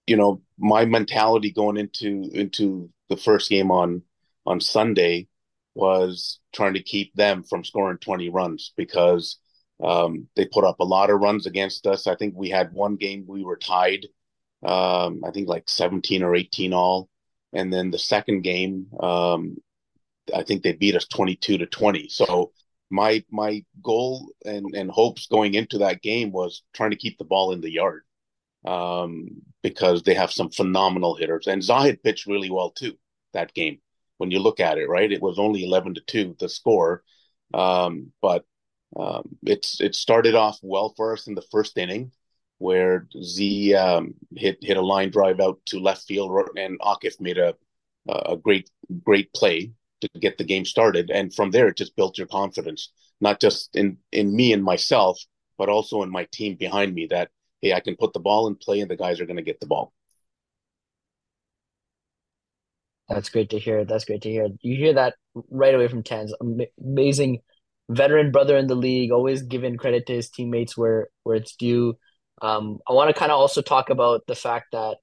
you 0.07 0.17
know, 0.17 0.43
my 0.59 0.85
mentality 0.85 1.51
going 1.51 1.79
into 1.79 2.29
into 2.33 2.91
the 3.09 3.17
first 3.17 3.49
game 3.49 3.71
on 3.71 4.03
on 4.45 4.61
Sunday 4.61 5.29
was 5.75 6.41
trying 6.53 6.75
to 6.75 6.83
keep 6.83 7.15
them 7.15 7.43
from 7.43 7.65
scoring 7.65 7.99
20 7.99 8.29
runs 8.31 8.73
because 8.77 9.39
um, 9.83 10.29
they 10.37 10.47
put 10.47 10.65
up 10.65 10.81
a 10.81 10.85
lot 10.85 11.11
of 11.11 11.21
runs 11.21 11.47
against 11.47 11.87
us. 11.87 12.07
I 12.07 12.17
think 12.17 12.35
we 12.37 12.49
had 12.49 12.73
one 12.73 12.97
game 12.97 13.25
we 13.27 13.45
were 13.45 13.57
tied, 13.57 14.07
um, 14.65 15.23
I 15.25 15.31
think 15.31 15.49
like 15.49 15.69
17 15.69 16.23
or 16.23 16.35
18 16.35 16.73
all. 16.73 17.09
And 17.53 17.73
then 17.73 17.91
the 17.91 17.99
second 17.99 18.43
game, 18.43 18.87
um, 19.01 19.57
I 20.35 20.43
think 20.43 20.63
they 20.63 20.73
beat 20.73 20.97
us 20.97 21.07
22 21.07 21.59
to 21.59 21.67
20. 21.67 22.09
So 22.09 22.53
my 22.91 23.25
my 23.31 23.65
goal 23.83 24.29
and, 24.45 24.75
and 24.75 24.91
hopes 24.91 25.27
going 25.27 25.55
into 25.55 25.79
that 25.79 26.03
game 26.03 26.33
was 26.33 26.63
trying 26.73 26.91
to 26.91 26.97
keep 26.97 27.19
the 27.19 27.25
ball 27.25 27.53
in 27.53 27.61
the 27.61 27.71
yard 27.71 28.03
um, 28.67 29.29
because 29.63 30.03
they 30.03 30.15
have 30.15 30.33
some 30.33 30.51
phenomenal 30.51 31.15
hitters. 31.15 31.47
And 31.47 31.63
Zahid 31.63 32.03
pitched 32.03 32.27
really 32.27 32.51
well 32.51 32.71
too 32.71 32.97
that 33.33 33.55
game. 33.55 33.79
When 34.19 34.31
you 34.31 34.39
look 34.39 34.61
at 34.61 34.79
it, 34.79 34.89
right, 34.89 35.13
it 35.13 35.21
was 35.21 35.39
only 35.39 35.65
11 35.65 35.95
to 35.95 36.01
2 36.01 36.37
the 36.39 36.49
score. 36.49 37.03
Um, 37.53 38.13
but 38.23 38.45
um, 38.95 39.37
it's 39.45 39.81
it 39.81 39.95
started 39.95 40.35
off 40.35 40.59
well 40.63 40.95
for 40.97 41.13
us 41.13 41.27
in 41.27 41.35
the 41.35 41.47
first 41.51 41.77
inning, 41.77 42.13
where 42.59 43.09
Z 43.23 43.75
um, 43.75 44.15
hit 44.37 44.59
hit 44.63 44.77
a 44.77 44.83
line 44.83 45.11
drive 45.11 45.41
out 45.41 45.59
to 45.67 45.81
left 45.81 46.05
field, 46.05 46.31
and 46.57 46.79
Akif 46.81 47.21
made 47.21 47.39
a 47.39 47.55
a 48.09 48.37
great 48.37 48.71
great 49.05 49.33
play 49.33 49.73
to 50.01 50.09
get 50.21 50.39
the 50.39 50.45
game 50.45 50.65
started. 50.65 51.11
And 51.11 51.35
from 51.35 51.51
there, 51.51 51.69
it 51.69 51.77
just 51.77 51.97
built 51.97 52.19
your 52.19 52.27
confidence, 52.27 52.93
not 53.21 53.41
just 53.41 53.75
in 53.75 53.99
in 54.13 54.35
me 54.35 54.53
and 54.53 54.63
myself, 54.63 55.21
but 55.59 55.69
also 55.69 56.03
in 56.03 56.11
my 56.11 56.27
team 56.33 56.57
behind 56.57 56.95
me. 56.95 57.07
That 57.07 57.31
hey, 57.61 57.73
I 57.73 57.81
can 57.81 57.97
put 57.97 58.13
the 58.13 58.21
ball 58.21 58.47
in 58.47 58.55
play, 58.57 58.81
and 58.81 58.91
the 58.91 58.97
guys 58.97 59.21
are 59.21 59.27
going 59.27 59.37
to 59.37 59.43
get 59.43 59.61
the 59.61 59.67
ball. 59.67 59.93
That's 63.09 63.29
great 63.29 63.51
to 63.51 63.59
hear. 63.59 63.85
That's 63.85 64.05
great 64.05 64.23
to 64.23 64.31
hear. 64.31 64.49
You 64.63 64.77
hear 64.77 64.95
that 64.95 65.15
right 65.51 65.75
away 65.75 65.89
from 65.89 66.03
Tans. 66.03 66.35
Amazing 66.81 67.41
veteran 67.89 68.31
brother 68.33 68.57
in 68.57 68.67
the 68.67 68.75
league, 68.75 69.13
always 69.13 69.43
giving 69.43 69.77
credit 69.77 70.07
to 70.07 70.15
his 70.15 70.31
teammates 70.31 70.77
where 70.77 71.09
where 71.23 71.37
it's 71.37 71.57
due. 71.57 71.97
Um, 72.43 72.79
I 72.89 72.93
want 72.93 73.09
to 73.09 73.19
kind 73.19 73.33
of 73.33 73.39
also 73.39 73.63
talk 73.63 73.91
about 73.91 74.27
the 74.27 74.35
fact 74.35 74.67
that 74.73 74.99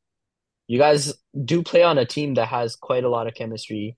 you 0.67 0.77
guys 0.79 1.13
do 1.43 1.63
play 1.63 1.83
on 1.83 1.97
a 1.97 2.05
team 2.05 2.35
that 2.35 2.47
has 2.47 2.75
quite 2.75 3.03
a 3.03 3.09
lot 3.09 3.27
of 3.27 3.33
chemistry. 3.33 3.97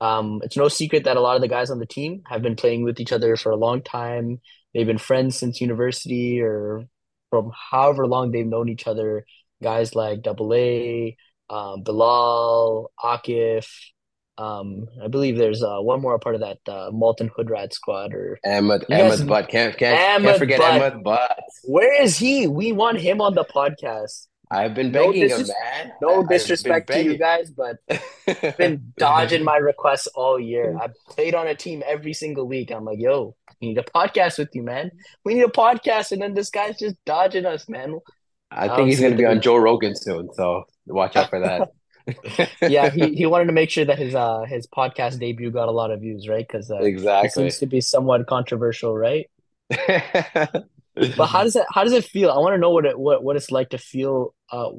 Um, 0.00 0.40
it's 0.44 0.56
no 0.56 0.68
secret 0.68 1.04
that 1.04 1.16
a 1.16 1.20
lot 1.20 1.36
of 1.36 1.42
the 1.42 1.48
guys 1.48 1.70
on 1.70 1.78
the 1.78 1.86
team 1.86 2.22
have 2.26 2.42
been 2.42 2.56
playing 2.56 2.84
with 2.84 3.00
each 3.00 3.12
other 3.12 3.36
for 3.36 3.50
a 3.50 3.56
long 3.56 3.82
time. 3.82 4.40
They've 4.74 4.86
been 4.86 4.98
friends 4.98 5.38
since 5.38 5.60
university 5.60 6.40
or 6.40 6.86
from 7.30 7.50
however 7.70 8.06
long 8.06 8.30
they've 8.30 8.46
known 8.46 8.68
each 8.68 8.86
other. 8.86 9.24
Guys 9.62 9.94
like 9.94 10.22
Double 10.22 10.52
A, 10.54 11.16
um, 11.48 11.82
Bilal, 11.82 12.92
Akif, 13.02 13.66
um, 14.38 14.88
I 15.02 15.08
believe 15.08 15.36
there's 15.36 15.62
uh, 15.62 15.78
one 15.78 16.00
more 16.00 16.18
part 16.18 16.34
of 16.34 16.42
that 16.42 16.58
uh, 16.68 16.90
Malton 16.92 17.30
Hoodrat 17.30 17.72
squad 17.72 18.12
or 18.12 18.38
Ahmed 18.44 18.84
Ahmed 18.90 19.26
Butt. 19.26 19.48
Can't 19.48 19.76
can't, 19.76 19.98
Ahmed 19.98 20.28
can't 20.28 20.38
forget 20.38 20.58
Butt. 20.58 20.82
Ahmed 20.82 21.02
Butt. 21.02 21.38
Where 21.64 22.02
is 22.02 22.18
he? 22.18 22.46
We 22.46 22.72
want 22.72 23.00
him 23.00 23.20
on 23.20 23.34
the 23.34 23.44
podcast. 23.44 24.26
I've 24.50 24.74
been 24.74 24.92
begging 24.92 25.22
no 25.22 25.28
dis- 25.28 25.48
him, 25.48 25.54
man. 25.64 25.92
No 26.00 26.26
disrespect 26.26 26.88
to 26.88 27.02
you 27.02 27.18
guys, 27.18 27.50
but 27.50 27.78
I've 28.28 28.56
been 28.56 28.92
dodging 28.96 29.42
my 29.42 29.56
requests 29.56 30.06
all 30.08 30.38
year. 30.38 30.76
I 30.80 30.88
played 31.08 31.34
on 31.34 31.48
a 31.48 31.54
team 31.54 31.82
every 31.86 32.12
single 32.12 32.46
week. 32.46 32.70
I'm 32.70 32.84
like, 32.84 33.00
yo, 33.00 33.34
we 33.60 33.68
need 33.68 33.78
a 33.78 33.82
podcast 33.82 34.38
with 34.38 34.50
you, 34.52 34.62
man. 34.62 34.92
We 35.24 35.34
need 35.34 35.44
a 35.44 35.48
podcast, 35.48 36.12
and 36.12 36.22
then 36.22 36.34
this 36.34 36.50
guy's 36.50 36.78
just 36.78 36.94
dodging 37.06 37.44
us, 37.44 37.68
man. 37.68 37.98
I 38.50 38.74
think 38.74 38.88
he's 38.88 39.00
going 39.00 39.12
to 39.12 39.18
be 39.18 39.26
on 39.26 39.40
Joe 39.40 39.56
Rogan 39.56 39.96
soon, 39.96 40.32
so 40.32 40.64
watch 40.86 41.16
out 41.16 41.30
for 41.30 41.40
that. 41.40 41.70
yeah, 42.62 42.90
he, 42.90 43.14
he 43.14 43.26
wanted 43.26 43.46
to 43.46 43.52
make 43.52 43.70
sure 43.70 43.84
that 43.84 43.98
his 43.98 44.14
uh 44.14 44.42
his 44.42 44.66
podcast 44.66 45.18
debut 45.18 45.50
got 45.50 45.68
a 45.68 45.72
lot 45.72 45.90
of 45.90 46.00
views, 46.00 46.28
right? 46.28 46.46
Because 46.46 46.70
uh, 46.70 46.76
exactly 46.76 47.30
seems 47.30 47.58
to 47.58 47.66
be 47.66 47.80
somewhat 47.80 48.26
controversial, 48.26 48.96
right? 48.96 49.28
but 49.70 51.26
how 51.26 51.42
does 51.42 51.56
it 51.56 51.66
how 51.72 51.82
does 51.82 51.92
it 51.92 52.04
feel? 52.04 52.30
I 52.30 52.38
want 52.38 52.54
to 52.54 52.58
know 52.58 52.70
what 52.70 52.86
it 52.86 52.98
what, 52.98 53.24
what 53.24 53.36
it's 53.36 53.50
like 53.50 53.70
to 53.70 53.78
feel 53.78 54.34
uh 54.52 54.70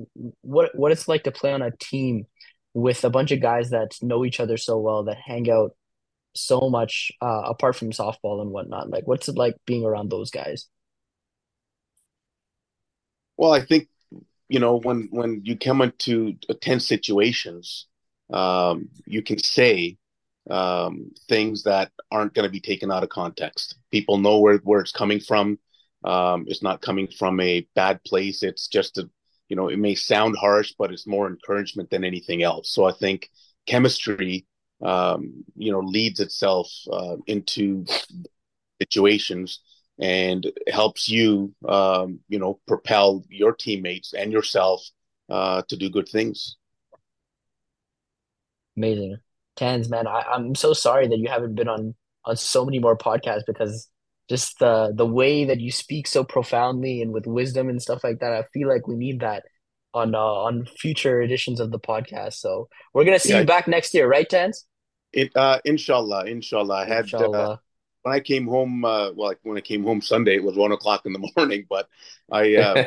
what 0.41 0.71
what 0.75 0.91
it's 0.91 1.07
like 1.07 1.23
to 1.23 1.31
play 1.31 1.51
on 1.51 1.61
a 1.61 1.71
team 1.71 2.25
with 2.73 3.03
a 3.03 3.09
bunch 3.09 3.31
of 3.31 3.41
guys 3.41 3.71
that 3.71 3.97
know 4.01 4.23
each 4.23 4.39
other 4.39 4.55
so 4.55 4.77
well 4.77 5.03
that 5.05 5.17
hang 5.17 5.49
out 5.49 5.71
so 6.33 6.69
much 6.69 7.11
uh 7.21 7.41
apart 7.45 7.75
from 7.75 7.91
softball 7.91 8.41
and 8.41 8.51
whatnot. 8.51 8.89
Like 8.89 9.05
what's 9.05 9.27
it 9.27 9.35
like 9.35 9.55
being 9.65 9.83
around 9.83 10.09
those 10.09 10.31
guys? 10.31 10.67
Well, 13.35 13.51
I 13.51 13.65
think 13.65 13.89
you 14.49 14.59
know 14.59 14.77
when 14.77 15.07
when 15.11 15.41
you 15.43 15.57
come 15.57 15.81
into 15.81 16.35
tense 16.61 16.87
situations 16.87 17.87
um, 18.31 18.89
you 19.05 19.21
can 19.21 19.39
say 19.39 19.97
um, 20.49 21.11
things 21.27 21.63
that 21.63 21.91
aren't 22.11 22.33
going 22.33 22.47
to 22.47 22.51
be 22.51 22.59
taken 22.59 22.91
out 22.91 23.03
of 23.03 23.09
context. 23.09 23.75
People 23.91 24.17
know 24.17 24.39
where, 24.39 24.57
where 24.59 24.81
it's 24.81 24.91
coming 24.91 25.19
from. 25.19 25.59
Um, 26.03 26.45
it's 26.47 26.61
not 26.63 26.81
coming 26.81 27.07
from 27.07 27.39
a 27.39 27.67
bad 27.75 28.03
place. 28.03 28.43
It's 28.43 28.67
just 28.67 28.97
a 28.97 29.09
you 29.49 29.55
know 29.55 29.69
it 29.69 29.79
may 29.79 29.95
sound 29.95 30.35
harsh 30.37 30.73
but 30.77 30.91
it's 30.91 31.07
more 31.07 31.27
encouragement 31.27 31.89
than 31.89 32.03
anything 32.03 32.43
else. 32.43 32.69
So 32.69 32.85
i 32.85 32.91
think 32.91 33.29
chemistry 33.65 34.45
um, 34.81 35.43
you 35.55 35.71
know 35.71 35.79
leads 35.79 36.19
itself 36.19 36.69
uh, 36.91 37.17
into 37.27 37.85
situations 38.81 39.61
and 39.99 40.45
helps 40.71 41.09
you, 41.09 41.53
um, 41.67 42.19
you 42.29 42.39
know, 42.39 42.59
propel 42.67 43.23
your 43.29 43.53
teammates 43.53 44.13
and 44.13 44.31
yourself 44.31 44.87
uh, 45.29 45.61
to 45.67 45.75
do 45.77 45.89
good 45.89 46.07
things. 46.07 46.57
Amazing, 48.75 49.17
Tans, 49.55 49.89
man. 49.89 50.07
I, 50.07 50.21
I'm 50.31 50.55
so 50.55 50.73
sorry 50.73 51.07
that 51.07 51.17
you 51.17 51.29
haven't 51.29 51.55
been 51.55 51.67
on 51.67 51.95
on 52.25 52.35
so 52.35 52.65
many 52.65 52.79
more 52.79 52.97
podcasts 52.97 53.43
because 53.47 53.89
just 54.29 54.59
the 54.59 54.91
the 54.95 55.05
way 55.05 55.45
that 55.45 55.59
you 55.59 55.71
speak 55.71 56.07
so 56.07 56.23
profoundly 56.23 57.01
and 57.01 57.11
with 57.11 57.25
wisdom 57.25 57.69
and 57.69 57.81
stuff 57.81 58.03
like 58.03 58.19
that. 58.19 58.33
I 58.33 58.43
feel 58.53 58.67
like 58.67 58.87
we 58.87 58.95
need 58.95 59.21
that 59.21 59.43
on 59.93 60.13
uh, 60.13 60.19
on 60.19 60.65
future 60.77 61.21
editions 61.21 61.59
of 61.59 61.71
the 61.71 61.79
podcast. 61.79 62.33
So 62.33 62.67
we're 62.93 63.05
gonna 63.05 63.19
see 63.19 63.33
Yeah. 63.33 63.39
you 63.39 63.45
back 63.45 63.67
next 63.67 63.93
year, 63.93 64.07
right, 64.07 64.29
Tans? 64.29 64.65
It, 65.13 65.35
uh, 65.35 65.59
inshallah, 65.65 66.25
inshallah. 66.25 66.75
I 66.75 66.85
had 66.85 67.13
uh, 67.15 67.23
Inshallah. 67.29 67.61
When 68.07 68.15
I 68.15 68.19
came 68.21 68.47
home. 68.47 68.85
Uh, 68.85 69.11
well, 69.13 69.29
like 69.29 69.39
when 69.43 69.57
I 69.57 69.61
came 69.61 69.83
home 69.83 70.01
Sunday, 70.01 70.35
it 70.35 70.43
was 70.43 70.55
one 70.57 70.71
o'clock 70.71 71.05
in 71.05 71.13
the 71.13 71.31
morning. 71.37 71.65
But 71.69 71.89
I, 72.31 72.55
uh, 72.55 72.77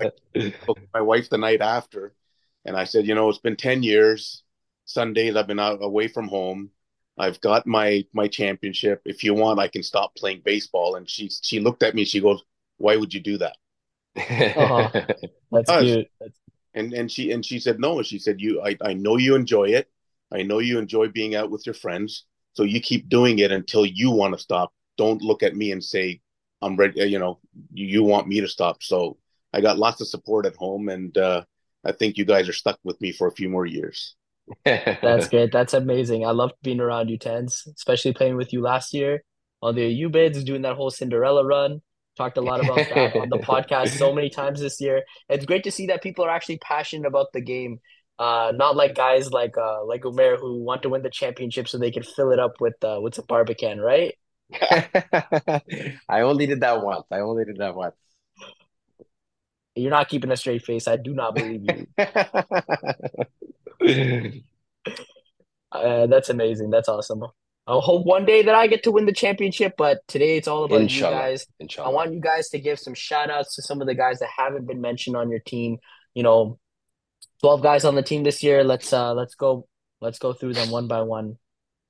I 0.00 0.10
spoke 0.64 0.80
my 0.94 1.00
wife 1.00 1.28
the 1.30 1.38
night 1.38 1.60
after, 1.60 2.14
and 2.64 2.76
I 2.76 2.84
said, 2.84 3.06
you 3.06 3.14
know, 3.14 3.28
it's 3.28 3.38
been 3.38 3.56
ten 3.56 3.82
years. 3.82 4.42
Sundays 4.84 5.36
I've 5.36 5.46
been 5.46 5.60
out 5.60 5.82
away 5.82 6.08
from 6.08 6.28
home. 6.28 6.70
I've 7.18 7.40
got 7.40 7.66
my 7.66 8.06
my 8.12 8.28
championship. 8.28 9.02
If 9.04 9.24
you 9.24 9.34
want, 9.34 9.60
I 9.60 9.68
can 9.68 9.82
stop 9.82 10.16
playing 10.16 10.42
baseball. 10.44 10.96
And 10.96 11.08
she 11.08 11.30
she 11.42 11.60
looked 11.60 11.82
at 11.82 11.94
me. 11.94 12.04
She 12.04 12.20
goes, 12.20 12.42
"Why 12.78 12.96
would 12.96 13.14
you 13.14 13.20
do 13.20 13.38
that?" 13.38 13.56
That's 15.50 15.70
Us. 15.70 15.72
cute. 15.72 16.08
That's, 16.20 16.38
And 16.74 16.92
and 16.94 17.10
she 17.12 17.32
and 17.32 17.44
she 17.44 17.60
said 17.60 17.80
no. 17.80 18.02
She 18.02 18.18
said, 18.18 18.40
"You, 18.40 18.62
I 18.62 18.76
I 18.82 18.94
know 18.94 19.16
you 19.18 19.34
enjoy 19.36 19.70
it. 19.70 19.90
I 20.32 20.42
know 20.42 20.60
you 20.60 20.78
enjoy 20.78 21.08
being 21.08 21.34
out 21.34 21.50
with 21.50 21.66
your 21.66 21.74
friends. 21.74 22.24
So 22.54 22.62
you 22.62 22.80
keep 22.80 23.08
doing 23.08 23.38
it 23.38 23.52
until 23.52 23.86
you 23.86 24.10
want 24.10 24.34
to 24.34 24.38
stop. 24.38 24.72
Don't 24.96 25.22
look 25.22 25.42
at 25.42 25.56
me 25.56 25.72
and 25.72 25.82
say 25.82 26.20
I'm 26.62 26.76
ready. 26.76 27.02
You 27.08 27.18
know, 27.18 27.38
you, 27.72 27.86
you 27.86 28.02
want 28.02 28.28
me 28.28 28.40
to 28.40 28.48
stop. 28.48 28.82
So 28.82 29.16
I 29.52 29.60
got 29.60 29.78
lots 29.78 30.00
of 30.00 30.08
support 30.08 30.46
at 30.46 30.56
home, 30.56 30.88
and 30.88 31.16
uh, 31.16 31.44
I 31.84 31.92
think 31.92 32.18
you 32.18 32.24
guys 32.24 32.48
are 32.48 32.54
stuck 32.54 32.78
with 32.84 33.00
me 33.00 33.12
for 33.12 33.26
a 33.26 33.32
few 33.32 33.48
more 33.48 33.66
years. 33.66 34.14
that's 34.64 35.28
great. 35.28 35.52
That's 35.52 35.74
amazing. 35.74 36.26
I 36.26 36.30
loved 36.30 36.54
being 36.62 36.80
around 36.80 37.08
you, 37.08 37.18
Tans, 37.18 37.66
especially 37.76 38.12
playing 38.12 38.36
with 38.36 38.52
you 38.52 38.60
last 38.60 38.92
year 38.92 39.22
on 39.62 39.74
the 39.74 39.86
U 39.86 40.08
bids, 40.08 40.42
doing 40.44 40.62
that 40.62 40.76
whole 40.76 40.90
Cinderella 40.90 41.44
run. 41.44 41.82
Talked 42.16 42.38
a 42.38 42.42
lot 42.42 42.62
about 42.62 42.88
that 42.88 43.16
on 43.16 43.28
the 43.28 43.38
podcast 43.38 43.96
so 43.96 44.12
many 44.12 44.28
times 44.28 44.60
this 44.60 44.80
year. 44.80 45.04
It's 45.28 45.46
great 45.46 45.64
to 45.64 45.70
see 45.70 45.86
that 45.86 46.02
people 46.02 46.24
are 46.24 46.30
actually 46.30 46.58
passionate 46.58 47.06
about 47.06 47.32
the 47.32 47.40
game. 47.40 47.78
Uh, 48.20 48.52
not 48.54 48.76
like 48.76 48.94
guys 48.94 49.32
like 49.32 49.56
uh 49.56 49.82
like 49.82 50.02
Umer 50.02 50.38
who 50.38 50.62
want 50.62 50.82
to 50.82 50.90
win 50.90 51.00
the 51.00 51.08
championship 51.08 51.66
so 51.66 51.78
they 51.78 51.90
can 51.90 52.02
fill 52.02 52.32
it 52.32 52.38
up 52.38 52.60
with 52.60 52.74
uh 52.84 53.00
with 53.00 53.14
some 53.14 53.24
Barbican, 53.26 53.80
right? 53.80 54.14
I 56.06 56.20
only 56.20 56.46
did 56.46 56.60
that 56.60 56.82
once. 56.82 57.06
I 57.10 57.20
only 57.20 57.46
did 57.46 57.56
that 57.56 57.74
once. 57.74 57.94
You're 59.74 59.90
not 59.90 60.10
keeping 60.10 60.30
a 60.30 60.36
straight 60.36 60.66
face. 60.66 60.86
I 60.86 60.96
do 60.96 61.14
not 61.14 61.34
believe 61.34 61.64
you. 61.64 61.86
Uh, 65.72 66.06
that's 66.08 66.28
amazing. 66.28 66.70
That's 66.70 66.88
awesome. 66.88 67.22
I 67.66 67.78
hope 67.78 68.04
one 68.04 68.24
day 68.24 68.42
that 68.42 68.54
I 68.54 68.66
get 68.66 68.82
to 68.84 68.90
win 68.90 69.06
the 69.06 69.12
championship, 69.12 69.74
but 69.78 70.00
today 70.08 70.36
it's 70.36 70.48
all 70.48 70.64
about 70.64 70.80
Inshallah. 70.80 71.14
you 71.14 71.22
guys. 71.22 71.46
I 71.78 71.88
want 71.90 72.12
you 72.12 72.20
guys 72.20 72.48
to 72.48 72.58
give 72.58 72.80
some 72.80 72.94
shout 72.94 73.30
outs 73.30 73.54
to 73.54 73.62
some 73.62 73.80
of 73.80 73.86
the 73.86 73.94
guys 73.94 74.18
that 74.18 74.28
haven't 74.36 74.66
been 74.66 74.80
mentioned 74.80 75.14
on 75.16 75.30
your 75.30 75.38
team. 75.38 75.78
You 76.14 76.24
know, 76.24 76.58
12 77.40 77.62
guys 77.62 77.84
on 77.84 77.94
the 77.94 78.02
team 78.02 78.22
this 78.22 78.42
year. 78.42 78.64
Let's 78.64 78.92
uh 78.92 79.14
let's 79.14 79.34
go 79.34 79.66
let's 80.00 80.18
go 80.18 80.32
through 80.32 80.54
them 80.54 80.70
one 80.70 80.88
by 80.88 81.02
one. 81.02 81.36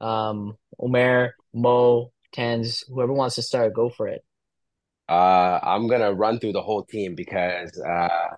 Um 0.00 0.56
Omer, 0.78 1.34
Mo, 1.52 2.12
Tans, 2.32 2.84
whoever 2.88 3.12
wants 3.12 3.34
to 3.34 3.42
start, 3.42 3.74
go 3.74 3.90
for 3.90 4.08
it. 4.08 4.24
Uh, 5.08 5.58
I'm 5.62 5.88
gonna 5.88 6.14
run 6.14 6.38
through 6.38 6.52
the 6.52 6.62
whole 6.62 6.84
team 6.84 7.16
because 7.16 7.76
uh, 7.80 8.28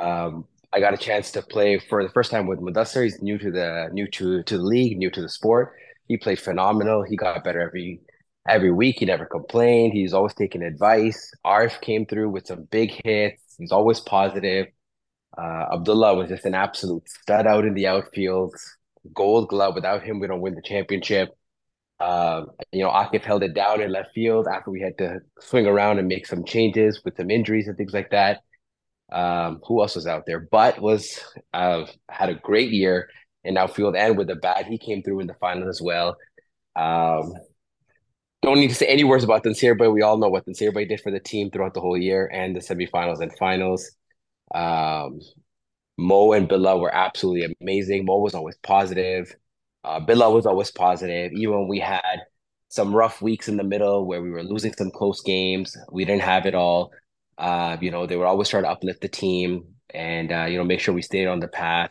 um, 0.00 0.44
I 0.72 0.78
got 0.78 0.94
a 0.94 0.96
chance 0.96 1.32
to 1.32 1.42
play 1.42 1.78
for 1.78 2.02
the 2.04 2.10
first 2.10 2.30
time 2.30 2.46
with 2.46 2.60
Mudassar. 2.60 3.02
He's 3.02 3.20
new 3.20 3.38
to 3.38 3.50
the 3.50 3.88
new 3.92 4.06
to 4.12 4.44
to 4.44 4.56
the 4.56 4.62
league, 4.62 4.98
new 4.98 5.10
to 5.10 5.20
the 5.20 5.28
sport. 5.28 5.74
He 6.06 6.16
played 6.16 6.38
phenomenal. 6.38 7.02
He 7.02 7.16
got 7.16 7.42
better 7.42 7.60
every 7.60 8.00
every 8.48 8.70
week. 8.70 9.00
He 9.00 9.06
never 9.06 9.26
complained. 9.26 9.94
He's 9.94 10.14
always 10.14 10.34
taking 10.34 10.62
advice. 10.62 11.32
Arif 11.44 11.80
came 11.80 12.06
through 12.06 12.30
with 12.30 12.46
some 12.46 12.68
big 12.70 12.92
hits. 13.04 13.56
He's 13.58 13.72
always 13.72 13.98
positive. 13.98 14.68
Uh, 15.36 15.66
Abdullah 15.74 16.14
was 16.14 16.28
just 16.28 16.44
an 16.44 16.54
absolute 16.54 17.08
stud 17.08 17.46
out 17.46 17.64
in 17.64 17.74
the 17.74 17.86
outfield. 17.86 18.54
Gold 19.14 19.48
glove. 19.48 19.74
Without 19.74 20.02
him, 20.02 20.18
we 20.18 20.26
don't 20.26 20.40
win 20.40 20.54
the 20.54 20.62
championship. 20.62 21.30
Um, 21.98 22.48
you 22.72 22.82
know, 22.82 22.90
Akif 22.90 23.22
held 23.22 23.42
it 23.42 23.54
down 23.54 23.80
in 23.80 23.90
left 23.90 24.12
field 24.14 24.46
after 24.46 24.70
we 24.70 24.80
had 24.80 24.98
to 24.98 25.20
swing 25.40 25.66
around 25.66 25.98
and 25.98 26.08
make 26.08 26.26
some 26.26 26.44
changes 26.44 27.00
with 27.04 27.16
some 27.16 27.30
injuries 27.30 27.68
and 27.68 27.76
things 27.76 27.94
like 27.94 28.10
that. 28.10 28.40
Um, 29.12 29.60
who 29.66 29.80
else 29.80 29.94
was 29.94 30.06
out 30.06 30.24
there? 30.26 30.40
Butt 30.40 30.80
was 30.80 31.20
uh, 31.54 31.86
had 32.10 32.28
a 32.28 32.34
great 32.34 32.70
year 32.70 33.08
in 33.44 33.56
outfield 33.56 33.96
and 33.96 34.18
with 34.18 34.26
the 34.26 34.34
bat. 34.34 34.66
He 34.66 34.78
came 34.78 35.02
through 35.02 35.20
in 35.20 35.26
the 35.26 35.34
final 35.34 35.68
as 35.68 35.80
well. 35.80 36.16
Um, 36.74 37.32
don't 38.42 38.58
need 38.58 38.68
to 38.68 38.74
say 38.74 38.86
any 38.86 39.04
words 39.04 39.24
about 39.24 39.44
Tansir, 39.44 39.78
but 39.78 39.90
we 39.90 40.02
all 40.02 40.18
know 40.18 40.28
what 40.28 40.44
Tansir 40.46 40.72
did 40.88 41.00
for 41.00 41.10
the 41.10 41.20
team 41.20 41.50
throughout 41.50 41.74
the 41.74 41.80
whole 41.80 41.96
year 41.96 42.28
and 42.32 42.54
the 42.54 42.60
semifinals 42.60 43.20
and 43.20 43.32
finals. 43.38 43.90
Um, 44.54 45.20
Mo 45.98 46.32
and 46.32 46.48
Bilal 46.48 46.80
were 46.80 46.94
absolutely 46.94 47.54
amazing. 47.60 48.04
Mo 48.04 48.18
was 48.18 48.34
always 48.34 48.56
positive. 48.62 49.34
Uh, 49.84 50.00
Bilal 50.00 50.34
was 50.34 50.46
always 50.46 50.70
positive. 50.70 51.32
Even 51.32 51.60
when 51.60 51.68
we 51.68 51.80
had 51.80 52.22
some 52.68 52.94
rough 52.94 53.22
weeks 53.22 53.48
in 53.48 53.56
the 53.56 53.64
middle 53.64 54.06
where 54.06 54.22
we 54.22 54.30
were 54.30 54.42
losing 54.42 54.72
some 54.74 54.90
close 54.90 55.22
games, 55.22 55.76
we 55.92 56.04
didn't 56.04 56.22
have 56.22 56.46
it 56.46 56.54
all. 56.54 56.92
Uh, 57.38 57.76
you 57.80 57.90
know, 57.90 58.06
they 58.06 58.16
were 58.16 58.26
always 58.26 58.48
trying 58.48 58.64
to 58.64 58.70
uplift 58.70 59.00
the 59.00 59.08
team 59.08 59.64
and 59.94 60.32
uh, 60.32 60.44
you 60.46 60.58
know 60.58 60.64
make 60.64 60.80
sure 60.80 60.94
we 60.94 61.02
stayed 61.02 61.26
on 61.28 61.40
the 61.40 61.48
path. 61.48 61.90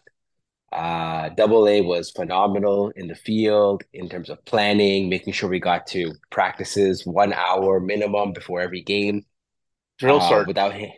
Uh, 0.71 1.29
Double 1.29 1.67
A 1.67 1.81
was 1.81 2.11
phenomenal 2.11 2.91
in 2.95 3.07
the 3.07 3.15
field 3.15 3.83
in 3.93 4.09
terms 4.09 4.29
of 4.29 4.43
planning, 4.45 5.09
making 5.09 5.33
sure 5.33 5.49
we 5.49 5.59
got 5.59 5.87
to 5.87 6.13
practices 6.31 7.05
one 7.05 7.33
hour 7.33 7.79
minimum 7.79 8.33
before 8.33 8.61
every 8.61 8.81
game. 8.81 9.25
Drill 9.99 10.19
Uh, 10.19 10.21
sergeant. 10.21 10.47
without 10.47 10.73
him, 10.73 10.91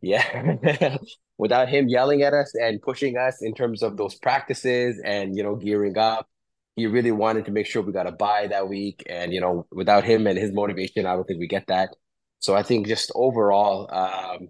yeah, 0.00 0.96
without 1.38 1.68
him 1.68 1.88
yelling 1.88 2.22
at 2.22 2.34
us 2.34 2.52
and 2.54 2.80
pushing 2.82 3.16
us 3.16 3.42
in 3.42 3.54
terms 3.54 3.82
of 3.82 3.96
those 3.96 4.14
practices 4.16 5.00
and 5.04 5.36
you 5.36 5.42
know 5.42 5.56
gearing 5.56 5.98
up. 5.98 6.28
He 6.76 6.86
really 6.86 7.10
wanted 7.10 7.46
to 7.46 7.50
make 7.50 7.66
sure 7.66 7.82
we 7.82 7.92
got 7.92 8.06
a 8.06 8.12
buy 8.12 8.46
that 8.48 8.68
week, 8.68 9.02
and 9.08 9.32
you 9.32 9.40
know, 9.40 9.66
without 9.72 10.04
him 10.04 10.26
and 10.26 10.38
his 10.38 10.52
motivation, 10.52 11.06
I 11.06 11.14
don't 11.14 11.24
think 11.24 11.40
we 11.40 11.48
get 11.48 11.66
that. 11.68 11.90
So 12.40 12.54
I 12.54 12.62
think 12.62 12.86
just 12.86 13.10
overall, 13.16 13.88
um, 13.92 14.48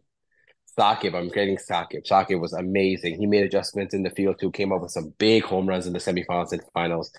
Sakib, 0.78 1.14
I'm 1.14 1.28
getting 1.28 1.56
Sakib. 1.56 2.06
Sakib 2.08 2.40
was 2.40 2.52
amazing. 2.52 3.18
He 3.18 3.26
made 3.26 3.44
adjustments 3.44 3.94
in 3.94 4.02
the 4.02 4.10
field 4.10 4.36
too, 4.38 4.52
came 4.52 4.72
up 4.72 4.82
with 4.82 4.92
some 4.92 5.12
big 5.18 5.42
home 5.44 5.66
runs 5.66 5.86
in 5.86 5.92
the 5.92 5.98
semifinals 5.98 6.52
and 6.52 6.62
finals. 6.74 7.10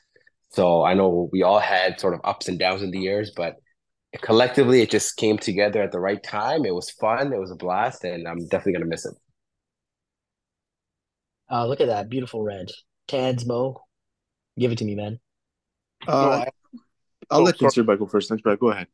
So 0.52 0.84
I 0.84 0.94
know 0.94 1.30
we 1.32 1.44
all 1.44 1.60
had 1.60 2.00
sort 2.00 2.14
of 2.14 2.22
ups 2.24 2.48
and 2.48 2.58
downs 2.58 2.82
in 2.82 2.92
the 2.92 3.00
years, 3.00 3.32
but 3.36 3.56
collectively 4.22 4.82
it 4.82 4.90
just 4.90 5.18
came 5.18 5.38
together 5.38 5.82
at 5.84 5.92
the 5.92 6.00
right 6.00 6.22
time. 6.24 6.66
It 6.66 6.74
was 6.74 6.90
fun, 6.90 7.34
it 7.34 7.40
was 7.40 7.52
a 7.52 7.56
blast, 7.56 8.04
and 8.04 8.28
I'm 8.28 8.48
definitely 8.48 8.74
gonna 8.74 8.86
miss 8.86 9.06
it. 9.06 9.14
Uh 11.52 11.66
look 11.68 11.82
at 11.82 11.88
that 11.88 12.10
beautiful 12.10 12.44
red. 12.44 12.68
Tans, 13.08 13.46
Mo, 13.46 13.82
give 14.58 14.72
it 14.72 14.78
to 14.80 14.86
me, 14.86 14.96
man. 14.96 15.20
No, 16.08 16.14
Uh, 16.14 16.46
I- 16.46 16.50
I'll 17.32 17.40
oh, 17.40 17.44
let 17.44 17.58
sorry. 17.58 17.72
Mr. 17.72 17.98
go 18.00 18.06
first. 18.08 18.30
Thanks, 18.30 18.44
Go 18.44 18.72
ahead. 18.72 18.88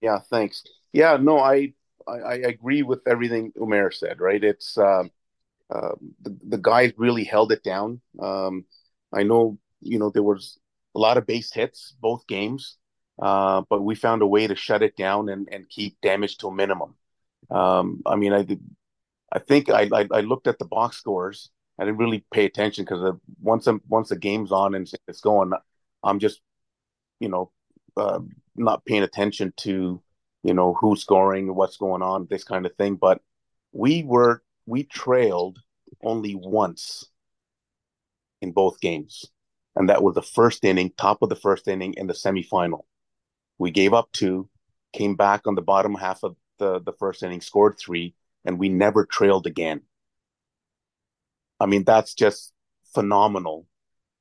Yeah, 0.00 0.18
thanks. 0.30 0.62
Yeah, 0.92 1.16
no, 1.16 1.38
I, 1.38 1.74
I 2.08 2.14
I 2.18 2.34
agree 2.34 2.82
with 2.82 3.00
everything 3.06 3.52
Umer 3.52 3.92
said. 3.92 4.20
Right, 4.20 4.42
it's 4.42 4.78
um, 4.78 5.10
uh, 5.70 5.92
the 6.22 6.36
the 6.48 6.58
guys 6.58 6.92
really 6.96 7.24
held 7.24 7.52
it 7.52 7.62
down. 7.62 8.00
Um, 8.20 8.64
I 9.12 9.22
know 9.24 9.58
you 9.80 9.98
know 9.98 10.10
there 10.10 10.22
was 10.22 10.58
a 10.94 10.98
lot 10.98 11.18
of 11.18 11.26
base 11.26 11.52
hits 11.52 11.94
both 12.00 12.26
games, 12.26 12.78
uh, 13.22 13.62
but 13.70 13.82
we 13.82 13.94
found 13.94 14.20
a 14.20 14.26
way 14.26 14.48
to 14.48 14.56
shut 14.56 14.82
it 14.82 14.96
down 14.96 15.28
and 15.28 15.48
and 15.52 15.68
keep 15.68 15.96
damage 16.00 16.38
to 16.38 16.48
a 16.48 16.54
minimum. 16.54 16.96
Um, 17.50 18.02
I 18.04 18.16
mean, 18.16 18.32
I 18.32 18.44
I 19.32 19.38
think 19.38 19.70
I, 19.70 19.88
I 19.92 20.08
I 20.10 20.20
looked 20.22 20.48
at 20.48 20.58
the 20.58 20.64
box 20.64 20.96
scores. 20.96 21.48
I 21.78 21.84
didn't 21.84 21.98
really 21.98 22.24
pay 22.32 22.44
attention 22.46 22.84
because 22.84 23.14
once 23.40 23.68
I'm, 23.68 23.80
once 23.88 24.08
the 24.08 24.18
game's 24.18 24.50
on 24.50 24.74
and 24.74 24.90
it's 25.06 25.20
going, 25.20 25.52
I'm 26.02 26.18
just 26.18 26.40
you 27.20 27.28
know 27.28 27.52
uh, 27.96 28.18
not 28.56 28.84
paying 28.86 29.04
attention 29.04 29.54
to 29.58 30.02
you 30.42 30.54
know 30.54 30.74
who's 30.74 31.02
scoring, 31.02 31.54
what's 31.54 31.76
going 31.76 32.02
on, 32.02 32.26
this 32.28 32.42
kind 32.42 32.66
of 32.66 32.74
thing. 32.74 32.96
But 32.96 33.22
we 33.70 34.02
were 34.02 34.42
we 34.66 34.82
trailed 34.82 35.60
only 36.02 36.34
once 36.34 37.04
in 38.40 38.50
both 38.50 38.80
games, 38.80 39.26
and 39.76 39.88
that 39.88 40.02
was 40.02 40.16
the 40.16 40.22
first 40.22 40.64
inning, 40.64 40.92
top 40.98 41.22
of 41.22 41.28
the 41.28 41.36
first 41.36 41.68
inning 41.68 41.94
in 41.94 42.08
the 42.08 42.14
semifinal. 42.14 42.82
We 43.62 43.70
gave 43.70 43.94
up 43.94 44.10
two, 44.10 44.48
came 44.92 45.14
back 45.14 45.46
on 45.46 45.54
the 45.54 45.62
bottom 45.62 45.94
half 45.94 46.24
of 46.24 46.34
the 46.58 46.80
the 46.80 46.92
first 46.94 47.22
inning, 47.22 47.40
scored 47.40 47.78
three, 47.78 48.12
and 48.44 48.58
we 48.58 48.68
never 48.68 49.06
trailed 49.06 49.46
again. 49.46 49.82
I 51.60 51.66
mean, 51.66 51.84
that's 51.84 52.14
just 52.14 52.52
phenomenal 52.92 53.68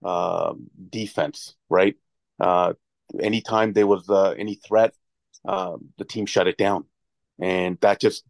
uh, 0.05 0.53
defense, 0.91 1.55
right? 1.69 1.95
Uh, 2.39 2.73
anytime 3.19 3.73
there 3.73 3.87
was 3.87 4.07
uh, 4.11 4.35
any 4.37 4.53
threat, 4.53 4.93
uh, 5.43 5.77
the 5.97 6.05
team 6.05 6.27
shut 6.27 6.45
it 6.45 6.57
down, 6.57 6.85
and 7.39 7.79
that 7.81 7.99
just 7.99 8.23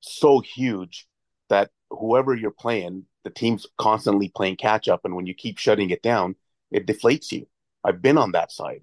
so 0.00 0.40
huge 0.40 1.06
that 1.50 1.70
whoever 1.90 2.34
you're 2.34 2.50
playing, 2.50 3.06
the 3.22 3.30
team's 3.30 3.68
constantly 3.78 4.28
playing 4.28 4.56
catch 4.56 4.88
up, 4.88 5.02
and 5.04 5.14
when 5.14 5.26
you 5.26 5.34
keep 5.34 5.58
shutting 5.58 5.90
it 5.90 6.02
down, 6.02 6.34
it 6.72 6.84
deflates 6.84 7.30
you. 7.30 7.46
I've 7.84 8.02
been 8.02 8.18
on 8.18 8.32
that 8.32 8.50
side, 8.50 8.82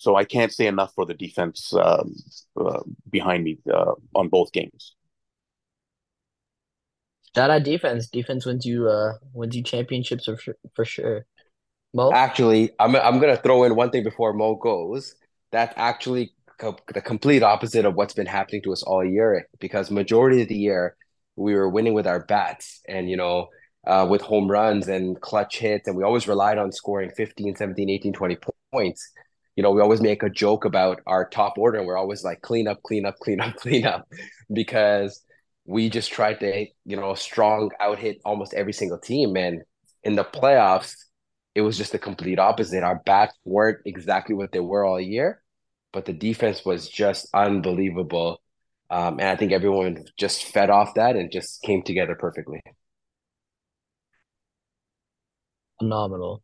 so 0.00 0.16
I 0.16 0.24
can't 0.24 0.50
say 0.50 0.66
enough 0.66 0.94
for 0.94 1.04
the 1.04 1.12
defense 1.12 1.74
um, 1.74 2.16
uh, 2.58 2.80
behind 3.10 3.44
me 3.44 3.58
uh, 3.70 3.92
on 4.14 4.28
both 4.28 4.50
games. 4.50 4.94
Shout 7.34 7.50
out 7.50 7.62
defense. 7.64 8.08
Defense 8.08 8.46
wins 8.46 8.64
you 8.64 8.88
uh 8.88 9.12
wins 9.34 9.54
you 9.54 9.62
championships 9.62 10.24
for 10.24 10.38
sure 10.38 10.56
for 10.74 10.84
sure. 10.86 11.26
Mo? 11.92 12.10
Actually, 12.12 12.70
I'm 12.80 12.96
I'm 12.96 13.20
gonna 13.20 13.36
throw 13.36 13.64
in 13.64 13.76
one 13.76 13.90
thing 13.90 14.02
before 14.02 14.32
Mo 14.32 14.54
goes. 14.54 15.14
That's 15.52 15.74
actually 15.76 16.32
co- 16.58 16.78
the 16.94 17.02
complete 17.02 17.42
opposite 17.42 17.84
of 17.84 17.94
what's 17.94 18.14
been 18.14 18.26
happening 18.26 18.62
to 18.62 18.72
us 18.72 18.82
all 18.82 19.04
year. 19.04 19.46
Because 19.58 19.90
majority 19.90 20.40
of 20.40 20.48
the 20.48 20.56
year 20.56 20.96
we 21.36 21.54
were 21.54 21.68
winning 21.68 21.92
with 21.92 22.06
our 22.06 22.24
bats, 22.24 22.80
and 22.88 23.10
you 23.10 23.18
know, 23.18 23.48
uh, 23.86 24.06
with 24.08 24.22
home 24.22 24.50
runs 24.50 24.88
and 24.88 25.20
clutch 25.20 25.58
hits, 25.58 25.86
and 25.86 25.96
we 25.96 26.04
always 26.04 26.26
relied 26.26 26.56
on 26.56 26.72
scoring 26.72 27.10
15, 27.10 27.54
17, 27.54 27.90
18, 27.90 28.14
20 28.14 28.38
points. 28.72 29.12
You 29.60 29.62
know, 29.62 29.72
we 29.72 29.82
always 29.82 30.00
make 30.00 30.22
a 30.22 30.30
joke 30.30 30.64
about 30.64 31.02
our 31.06 31.28
top 31.28 31.58
order, 31.58 31.76
and 31.76 31.86
we're 31.86 31.98
always 31.98 32.24
like 32.24 32.40
clean 32.40 32.66
up, 32.66 32.82
clean 32.82 33.04
up, 33.04 33.18
clean 33.18 33.42
up, 33.42 33.56
clean 33.60 33.84
up, 33.84 34.08
because 34.50 35.22
we 35.66 35.90
just 35.90 36.10
tried 36.10 36.40
to, 36.40 36.64
you 36.86 36.96
know, 36.96 37.12
strong 37.12 37.70
out 37.78 37.98
hit 37.98 38.22
almost 38.24 38.54
every 38.54 38.72
single 38.72 38.96
team. 38.96 39.36
And 39.36 39.60
in 40.02 40.14
the 40.14 40.24
playoffs, 40.24 40.94
it 41.54 41.60
was 41.60 41.76
just 41.76 41.92
the 41.92 41.98
complete 41.98 42.38
opposite. 42.38 42.82
Our 42.82 43.02
bats 43.04 43.36
weren't 43.44 43.80
exactly 43.84 44.34
what 44.34 44.50
they 44.50 44.60
were 44.60 44.82
all 44.82 44.98
year, 44.98 45.42
but 45.92 46.06
the 46.06 46.14
defense 46.14 46.64
was 46.64 46.88
just 46.88 47.28
unbelievable. 47.34 48.40
Um, 48.88 49.20
and 49.20 49.28
I 49.28 49.36
think 49.36 49.52
everyone 49.52 50.06
just 50.16 50.42
fed 50.42 50.70
off 50.70 50.94
that 50.94 51.16
and 51.16 51.30
just 51.30 51.60
came 51.60 51.82
together 51.82 52.14
perfectly. 52.14 52.62
Phenomenal. 55.78 56.42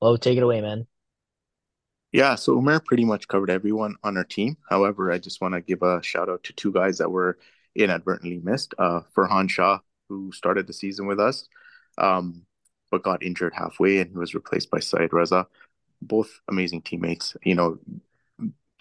Oh, 0.00 0.16
take 0.16 0.38
it 0.38 0.42
away, 0.42 0.62
man. 0.62 0.86
Yeah, 2.16 2.34
so 2.36 2.58
Umer 2.58 2.82
pretty 2.82 3.04
much 3.04 3.28
covered 3.28 3.50
everyone 3.50 3.96
on 4.02 4.16
our 4.16 4.24
team. 4.24 4.56
However, 4.70 5.12
I 5.12 5.18
just 5.18 5.42
want 5.42 5.52
to 5.52 5.60
give 5.60 5.82
a 5.82 6.02
shout 6.02 6.30
out 6.30 6.42
to 6.44 6.54
two 6.54 6.72
guys 6.72 6.96
that 6.96 7.10
were 7.10 7.36
inadvertently 7.74 8.40
missed. 8.42 8.72
Uh, 8.78 9.02
Farhan 9.14 9.50
Shah, 9.50 9.80
who 10.08 10.32
started 10.32 10.66
the 10.66 10.72
season 10.72 11.06
with 11.06 11.20
us, 11.20 11.46
um, 11.98 12.46
but 12.90 13.02
got 13.02 13.22
injured 13.22 13.52
halfway, 13.52 13.98
and 13.98 14.08
he 14.08 14.16
was 14.16 14.34
replaced 14.34 14.70
by 14.70 14.78
Syed 14.78 15.12
Reza. 15.12 15.46
Both 16.00 16.40
amazing 16.48 16.80
teammates. 16.80 17.36
You 17.42 17.54
know, 17.54 17.78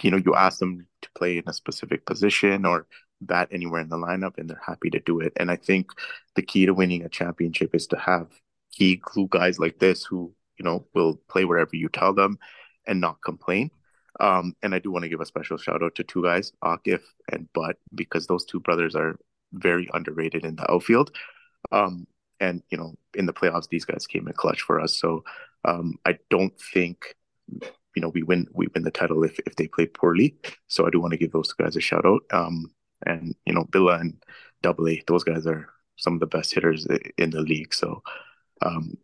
you 0.02 0.12
know, 0.12 0.22
you 0.26 0.34
ask 0.34 0.60
them 0.60 0.88
to 1.02 1.10
play 1.14 1.38
in 1.38 1.44
a 1.46 1.52
specific 1.52 2.06
position 2.06 2.66
or 2.66 2.88
bat 3.20 3.50
anywhere 3.52 3.82
in 3.82 3.90
the 3.90 3.98
lineup, 3.98 4.38
and 4.38 4.50
they're 4.50 4.62
happy 4.66 4.90
to 4.92 5.02
do 5.02 5.20
it. 5.20 5.34
And 5.36 5.52
I 5.52 5.58
think 5.58 5.92
the 6.38 6.42
key 6.42 6.68
to 6.68 6.74
winning 6.74 7.04
a 7.04 7.10
championship 7.10 7.76
is 7.76 7.86
to 7.88 7.98
have 7.98 8.28
key 8.72 8.96
glue 8.96 9.28
guys 9.30 9.60
like 9.60 9.80
this 9.80 10.06
who 10.06 10.34
you 10.58 10.64
know 10.64 10.86
will 10.94 11.20
play 11.28 11.44
wherever 11.44 11.76
you 11.76 11.90
tell 11.90 12.14
them 12.14 12.40
and 12.88 13.02
not 13.02 13.22
complain. 13.24 13.72
Um, 14.20 14.56
and 14.64 14.74
I 14.74 14.80
do 14.80 14.92
want 14.92 15.04
to 15.04 15.10
give 15.10 15.22
a 15.22 15.26
special 15.26 15.58
shout 15.58 15.84
out 15.84 15.96
to 15.96 16.04
two 16.04 16.24
guys, 16.24 16.54
Akif 16.64 17.02
and 17.32 17.52
Butt, 17.54 17.78
because 17.94 18.28
those 18.28 18.46
two 18.46 18.60
brothers 18.60 18.96
are 18.96 19.18
very 19.54 19.90
underrated 19.94 20.46
in 20.46 20.56
the 20.56 20.72
outfield. 20.72 21.12
Um, 21.72 22.08
and 22.40 22.62
you 22.70 22.78
know, 22.78 22.96
in 23.14 23.26
the 23.26 23.34
playoffs, 23.34 23.70
these 23.70 23.86
guys 23.86 24.08
came 24.08 24.28
in 24.28 24.34
clutch 24.34 24.62
for 24.62 24.80
us. 24.80 24.98
So 24.98 25.24
um, 25.66 25.96
I 26.06 26.18
don't 26.30 26.54
think 26.74 27.16
you 27.96 28.02
know 28.02 28.10
we 28.10 28.24
win 28.24 28.48
we 28.54 28.68
win 28.74 28.84
the 28.84 28.92
title 28.92 29.24
if 29.24 29.40
if 29.46 29.56
they 29.56 29.68
play 29.68 29.86
poorly. 29.88 30.38
So 30.68 30.86
I 30.86 30.90
do 30.90 31.00
want 31.00 31.12
to 31.12 31.18
give 31.18 31.32
those 31.32 31.52
guys 31.54 31.76
a 31.76 31.82
shout 31.82 32.06
out. 32.06 32.22
Um, 32.32 32.72
and 33.06 33.36
you 33.46 33.54
know, 33.54 33.66
Billa 33.66 34.00
and 34.00 34.22
Double 34.62 34.88
A, 34.88 35.02
those 35.08 35.24
guys 35.24 35.46
are 35.48 35.68
some 35.98 36.14
of 36.14 36.20
the 36.20 36.28
best 36.28 36.54
hitters 36.54 36.88
in 37.18 37.30
the 37.30 37.42
league. 37.42 37.74
So 37.74 38.02
um, 38.62 38.98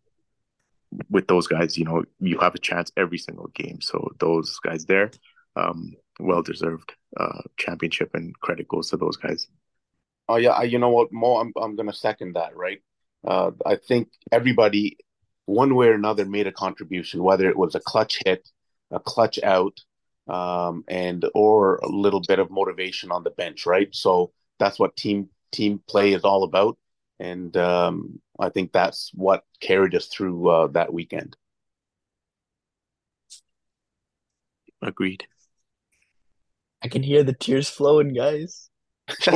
with 1.09 1.27
those 1.27 1.47
guys, 1.47 1.77
you 1.77 1.85
know, 1.85 2.03
you 2.19 2.37
have 2.39 2.55
a 2.55 2.59
chance 2.59 2.91
every 2.97 3.17
single 3.17 3.47
game. 3.53 3.81
So 3.81 4.11
those 4.19 4.59
guys 4.59 4.85
there, 4.85 5.11
um, 5.55 5.93
well 6.19 6.41
deserved 6.41 6.93
uh, 7.17 7.41
championship 7.57 8.11
and 8.13 8.37
credit 8.39 8.67
goes 8.67 8.89
to 8.89 8.97
those 8.97 9.17
guys. 9.17 9.47
Oh 10.29 10.37
yeah, 10.37 10.61
you 10.63 10.79
know 10.79 10.89
what, 10.89 11.11
Mo, 11.11 11.37
I'm 11.37 11.51
I'm 11.57 11.75
gonna 11.75 11.93
second 11.93 12.35
that. 12.35 12.55
Right, 12.55 12.81
uh, 13.27 13.51
I 13.65 13.75
think 13.75 14.09
everybody, 14.31 14.97
one 15.45 15.75
way 15.75 15.87
or 15.87 15.93
another, 15.93 16.25
made 16.25 16.47
a 16.47 16.51
contribution, 16.51 17.23
whether 17.23 17.49
it 17.49 17.57
was 17.57 17.75
a 17.75 17.81
clutch 17.81 18.19
hit, 18.25 18.47
a 18.91 18.99
clutch 18.99 19.39
out, 19.43 19.79
um, 20.27 20.85
and 20.87 21.25
or 21.33 21.77
a 21.77 21.87
little 21.87 22.21
bit 22.21 22.39
of 22.39 22.49
motivation 22.49 23.11
on 23.11 23.23
the 23.23 23.31
bench. 23.31 23.65
Right, 23.65 23.89
so 23.93 24.31
that's 24.59 24.79
what 24.79 24.95
team 24.95 25.29
team 25.51 25.81
play 25.87 26.13
is 26.13 26.23
all 26.23 26.43
about 26.43 26.77
and 27.21 27.55
um, 27.55 28.19
I 28.41 28.49
think 28.49 28.71
that's 28.71 29.11
what 29.13 29.43
carried 29.59 29.93
us 29.95 30.07
through 30.07 30.49
uh, 30.49 30.67
that 30.67 30.91
weekend. 30.91 31.37
Agreed. 34.81 35.27
I 36.83 36.87
can 36.87 37.03
hear 37.03 37.23
the 37.23 37.33
tears 37.33 37.69
flowing, 37.69 38.13
guys. 38.15 38.69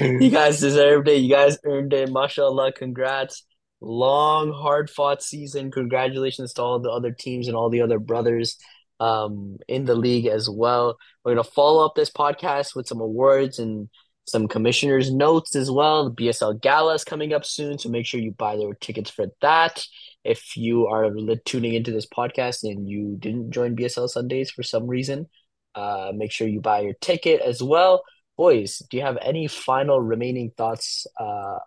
you 0.00 0.30
guys 0.30 0.58
deserved 0.58 1.06
it. 1.06 1.20
You 1.20 1.30
guys 1.30 1.58
earned 1.64 1.92
it. 1.92 2.10
Mashallah. 2.10 2.72
Congrats. 2.72 3.44
Long, 3.80 4.52
hard 4.52 4.90
fought 4.90 5.22
season. 5.22 5.70
Congratulations 5.70 6.52
to 6.54 6.62
all 6.62 6.80
the 6.80 6.90
other 6.90 7.12
teams 7.12 7.46
and 7.46 7.56
all 7.56 7.70
the 7.70 7.82
other 7.82 8.00
brothers 8.00 8.58
um, 8.98 9.58
in 9.68 9.84
the 9.84 9.94
league 9.94 10.26
as 10.26 10.50
well. 10.50 10.98
We're 11.24 11.34
going 11.34 11.44
to 11.44 11.50
follow 11.50 11.86
up 11.86 11.94
this 11.94 12.10
podcast 12.10 12.74
with 12.74 12.88
some 12.88 13.00
awards 13.00 13.60
and 13.60 13.88
some 14.26 14.48
commissioners' 14.48 15.12
notes 15.12 15.56
as 15.56 15.70
well. 15.70 16.04
The 16.04 16.10
BSL 16.10 16.54
Gala 16.54 16.94
is 16.94 17.04
coming 17.04 17.32
up 17.32 17.44
soon, 17.44 17.78
so 17.78 17.88
make 17.88 18.06
sure 18.06 18.20
you 18.20 18.32
buy 18.32 18.56
their 18.56 18.74
tickets 18.74 19.10
for 19.10 19.26
that. 19.42 19.84
If 20.24 20.56
you 20.56 20.86
are 20.86 21.10
tuning 21.44 21.74
into 21.74 21.90
this 21.90 22.06
podcast 22.06 22.62
and 22.62 22.88
you 22.88 23.16
didn't 23.18 23.50
join 23.50 23.74
BSL 23.74 24.08
Sundays 24.08 24.50
for 24.50 24.62
some 24.62 24.86
reason, 24.86 25.26
uh, 25.74 26.12
make 26.14 26.32
sure 26.32 26.46
you 26.48 26.60
buy 26.60 26.80
your 26.80 26.94
ticket 27.00 27.40
as 27.40 27.62
well. 27.62 28.02
Boys, 28.36 28.82
do 28.90 28.96
you 28.96 29.02
have 29.02 29.18
any 29.22 29.48
final 29.48 30.00
remaining 30.00 30.52
thoughts 30.56 31.06
uh, 31.18 31.58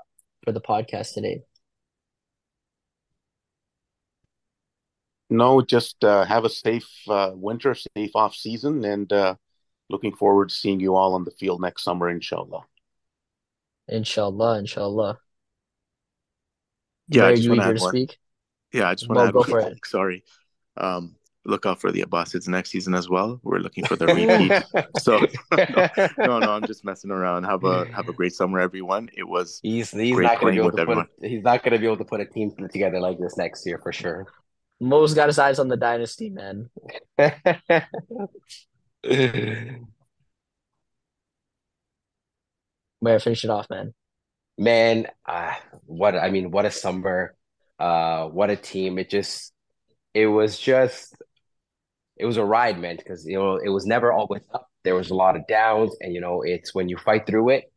for 0.44 0.52
the 0.52 0.62
podcast 0.62 1.14
today? 1.14 1.42
No, 5.30 5.62
just 5.62 6.04
uh, 6.04 6.26
have 6.26 6.46
a 6.46 6.50
safe 6.50 6.90
uh, 7.10 7.32
winter, 7.34 7.76
safe 7.76 8.12
off 8.16 8.36
season, 8.36 8.86
and 8.86 9.12
uh, 9.12 9.36
looking 9.90 10.16
forward 10.16 10.50
to 10.50 10.56
seeing 10.56 10.80
you 10.80 10.96
all 10.96 11.14
on 11.14 11.24
the 11.24 11.32
field 11.32 11.62
next 11.62 11.84
summer, 11.84 12.10
inshallah. 12.10 12.66
Inshallah, 13.88 14.60
inshallah. 14.60 15.20
Yeah, 17.10 17.28
I 17.28 17.36
just 17.36 17.50
want 17.50 17.62
to 17.62 17.80
speak. 17.80 18.18
Yeah, 18.72 18.90
I 18.90 18.96
just 18.96 19.10
want 19.10 19.32
to 19.32 19.52
well, 19.52 19.68
add. 19.68 19.78
Sorry. 19.86 20.24
Um, 20.78 21.16
look 21.46 21.66
out 21.66 21.82
for 21.82 21.92
the 21.92 22.02
Abbasids 22.02 22.48
next 22.48 22.72
season 22.72 22.96
as 22.96 23.10
well. 23.10 23.40
We're 23.44 23.60
looking 23.60 23.86
for 23.86 23.96
the 23.96 24.06
repeat. 24.08 24.64
so 25.00 25.20
no, 25.52 26.08
no, 26.26 26.40
no, 26.40 26.52
I'm 26.54 26.66
just 26.66 26.86
messing 26.86 27.12
around. 27.12 27.44
Have 27.44 27.64
a 27.64 27.86
have 27.94 28.10
a 28.10 28.14
great 28.14 28.34
summer, 28.34 28.60
everyone. 28.60 29.10
It 29.16 29.28
was 29.28 29.60
he's 29.62 29.92
he's 29.92 30.18
not 30.18 30.40
gonna 30.40 30.54
be 30.54 30.60
able 30.60 30.72
to 30.72 30.86
put 30.86 31.08
he's 31.22 31.44
not 31.44 31.64
gonna 31.64 31.80
be 31.80 31.86
able 31.86 31.98
to 31.98 32.06
put 32.06 32.22
a 32.22 32.26
team 32.26 32.52
together 32.72 33.00
like 33.00 33.20
this 33.20 33.38
next 33.38 33.66
year 33.66 33.80
for 33.82 33.92
sure. 33.92 34.28
Mo's 34.80 35.14
got 35.14 35.28
his 35.28 35.40
eyes 35.40 35.60
on 35.60 35.68
the 35.68 35.78
dynasty, 35.78 36.30
man. 36.30 36.70
Where 43.00 43.20
finish 43.20 43.44
it 43.44 43.50
off, 43.50 43.70
man. 43.70 43.94
Man, 44.58 45.08
uh, 45.26 45.56
what 45.86 46.16
I 46.16 46.30
mean, 46.30 46.52
what 46.52 46.66
a 46.66 46.72
summer, 46.72 47.36
uh, 47.80 48.28
what 48.28 48.50
a 48.50 48.56
team. 48.56 49.00
It 49.00 49.10
just, 49.10 49.54
it 50.14 50.28
was 50.28 50.60
just, 50.60 51.16
it 52.18 52.26
was 52.26 52.38
a 52.38 52.46
ride, 52.46 52.80
man. 52.80 52.98
Because 52.98 53.26
you 53.26 53.38
know, 53.38 53.58
it 53.58 53.70
was 53.70 53.86
never 53.86 54.12
all 54.12 54.22
always 54.22 54.44
up. 54.54 54.68
There 54.84 54.96
was 54.96 55.10
a 55.10 55.16
lot 55.16 55.36
of 55.36 55.48
downs, 55.48 55.96
and 56.02 56.14
you 56.14 56.22
know, 56.22 56.42
it's 56.44 56.74
when 56.76 56.90
you 56.90 56.98
fight 56.98 57.26
through 57.26 57.50
it, 57.50 57.72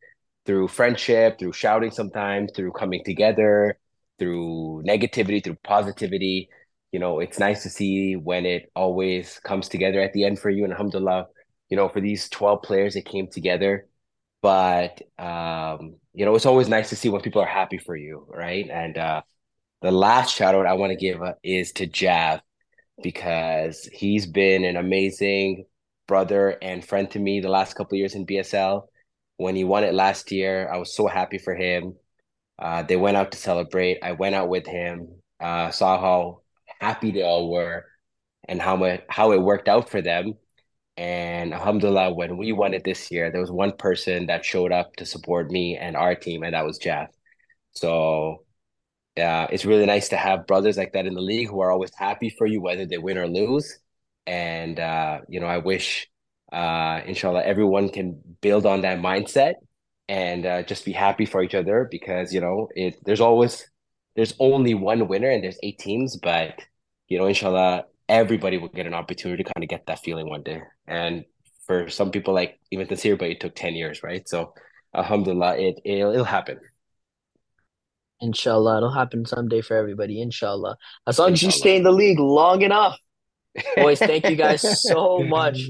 through 0.45 0.67
friendship, 0.67 1.39
through 1.39 1.53
shouting 1.53 1.91
sometimes, 1.91 2.51
through 2.55 2.71
coming 2.73 3.03
together, 3.03 3.77
through 4.19 4.83
negativity, 4.87 5.43
through 5.43 5.57
positivity 5.63 6.49
you 6.97 7.01
know, 7.01 7.19
it's 7.19 7.37
nice 7.37 7.61
to 7.61 7.69
see 7.69 8.15
when 8.15 8.47
it 8.47 8.71
always 8.75 9.39
comes 9.43 9.69
together 9.69 10.01
at 10.01 10.13
the 10.13 10.23
end 10.23 10.39
for 10.39 10.49
you. 10.49 10.63
And 10.63 10.73
alhamdulillah, 10.73 11.27
you 11.69 11.77
know, 11.77 11.89
for 11.89 12.01
these 12.01 12.27
12 12.27 12.63
players, 12.63 12.95
it 12.95 13.05
came 13.05 13.27
together. 13.27 13.87
But, 14.41 15.03
um, 15.19 15.97
you 16.15 16.25
know, 16.25 16.33
it's 16.33 16.47
always 16.47 16.67
nice 16.67 16.89
to 16.89 16.95
see 16.95 17.09
when 17.09 17.21
people 17.21 17.39
are 17.43 17.45
happy 17.45 17.77
for 17.77 17.95
you, 17.95 18.25
right? 18.31 18.67
And 18.67 18.97
uh, 18.97 19.21
the 19.83 19.91
last 19.91 20.33
shout 20.33 20.55
out 20.55 20.65
I 20.65 20.73
want 20.73 20.89
to 20.89 20.95
give 20.95 21.21
uh, 21.21 21.33
is 21.43 21.71
to 21.73 21.85
Jav 21.85 22.41
because 23.03 23.87
he's 23.93 24.25
been 24.25 24.65
an 24.65 24.75
amazing 24.75 25.65
brother 26.07 26.57
and 26.63 26.83
friend 26.83 27.11
to 27.11 27.19
me 27.19 27.41
the 27.41 27.47
last 27.47 27.75
couple 27.75 27.99
years 27.99 28.15
in 28.15 28.25
BSL. 28.25 28.87
When 29.35 29.55
he 29.55 29.65
won 29.65 29.83
it 29.83 29.93
last 29.93 30.31
year, 30.31 30.67
I 30.67 30.77
was 30.77 30.95
so 30.95 31.05
happy 31.05 31.37
for 31.37 31.53
him. 31.53 31.93
Uh, 32.57 32.81
they 32.81 32.95
went 32.95 33.17
out 33.17 33.33
to 33.33 33.37
celebrate. 33.37 33.99
I 34.01 34.13
went 34.13 34.33
out 34.33 34.49
with 34.49 34.65
him, 34.65 35.09
uh, 35.39 35.69
saw 35.69 36.01
how 36.01 36.41
happy 36.79 37.11
they 37.11 37.23
all 37.23 37.51
were 37.51 37.85
and 38.47 38.61
how 38.61 38.75
much 38.75 39.01
how 39.09 39.31
it 39.31 39.41
worked 39.41 39.67
out 39.67 39.89
for 39.89 40.01
them. 40.01 40.33
And 40.97 41.53
alhamdulillah, 41.53 42.13
when 42.13 42.37
we 42.37 42.51
won 42.53 42.73
it 42.73 42.83
this 42.83 43.11
year, 43.11 43.31
there 43.31 43.41
was 43.41 43.51
one 43.51 43.73
person 43.77 44.27
that 44.27 44.43
showed 44.45 44.71
up 44.71 44.95
to 44.97 45.05
support 45.05 45.51
me 45.51 45.77
and 45.77 45.95
our 45.95 46.15
team, 46.15 46.43
and 46.43 46.53
that 46.53 46.65
was 46.65 46.79
Jav. 46.79 47.07
So 47.73 48.45
uh, 49.17 49.47
it's 49.51 49.65
really 49.65 49.85
nice 49.85 50.09
to 50.09 50.17
have 50.17 50.47
brothers 50.47 50.77
like 50.77 50.93
that 50.93 51.05
in 51.05 51.13
the 51.13 51.21
league 51.21 51.49
who 51.49 51.59
are 51.61 51.71
always 51.71 51.91
happy 51.95 52.29
for 52.29 52.47
you, 52.47 52.61
whether 52.61 52.85
they 52.85 52.97
win 52.97 53.17
or 53.17 53.27
lose. 53.27 53.79
And, 54.25 54.79
uh, 54.79 55.21
you 55.27 55.39
know, 55.39 55.47
I 55.47 55.59
wish, 55.59 56.07
uh, 56.51 57.01
inshallah, 57.05 57.43
everyone 57.43 57.89
can 57.89 58.21
build 58.41 58.65
on 58.65 58.81
that 58.81 58.99
mindset 58.99 59.55
and 60.07 60.45
uh, 60.45 60.63
just 60.63 60.85
be 60.85 60.91
happy 60.91 61.25
for 61.25 61.43
each 61.43 61.55
other 61.55 61.87
because 61.89 62.33
you 62.33 62.41
know 62.41 62.69
it. 62.75 62.97
There's 63.03 63.21
always 63.21 63.67
there's 64.17 64.33
only 64.39 64.73
one 64.73 65.07
winner 65.07 65.29
and 65.29 65.43
there's 65.43 65.59
eight 65.61 65.77
teams, 65.77 66.17
but 66.17 66.59
you 67.07 67.19
know, 67.19 67.27
inshallah, 67.27 67.85
everybody 68.09 68.57
will 68.57 68.67
get 68.67 68.87
an 68.87 68.95
opportunity 68.95 69.43
to 69.43 69.53
kind 69.53 69.63
of 69.63 69.69
get 69.69 69.85
that 69.85 69.99
feeling 69.99 70.27
one 70.27 70.41
day. 70.41 70.61
And 70.87 71.23
for 71.67 71.87
some 71.89 72.09
people, 72.11 72.33
like 72.33 72.59
even 72.71 72.87
this 72.87 73.05
year, 73.05 73.15
but 73.15 73.29
it 73.29 73.39
took 73.39 73.55
ten 73.55 73.75
years, 73.75 74.01
right? 74.03 74.27
So, 74.27 74.53
alhamdulillah, 74.95 75.57
it 75.59 75.79
it'll, 75.85 76.11
it'll 76.11 76.25
happen. 76.25 76.59
Inshallah, 78.19 78.77
it'll 78.77 78.91
happen 78.91 79.23
someday 79.27 79.61
for 79.61 79.77
everybody. 79.77 80.19
Inshallah, 80.19 80.77
as 81.05 81.19
long 81.19 81.33
as 81.33 81.43
you 81.43 81.51
stay 81.51 81.77
in 81.77 81.83
the 81.83 81.91
league 81.91 82.19
long 82.19 82.63
enough. 82.63 82.97
Boys, 83.75 83.99
thank 83.99 84.27
you 84.27 84.35
guys 84.35 84.81
so 84.81 85.19
much. 85.19 85.61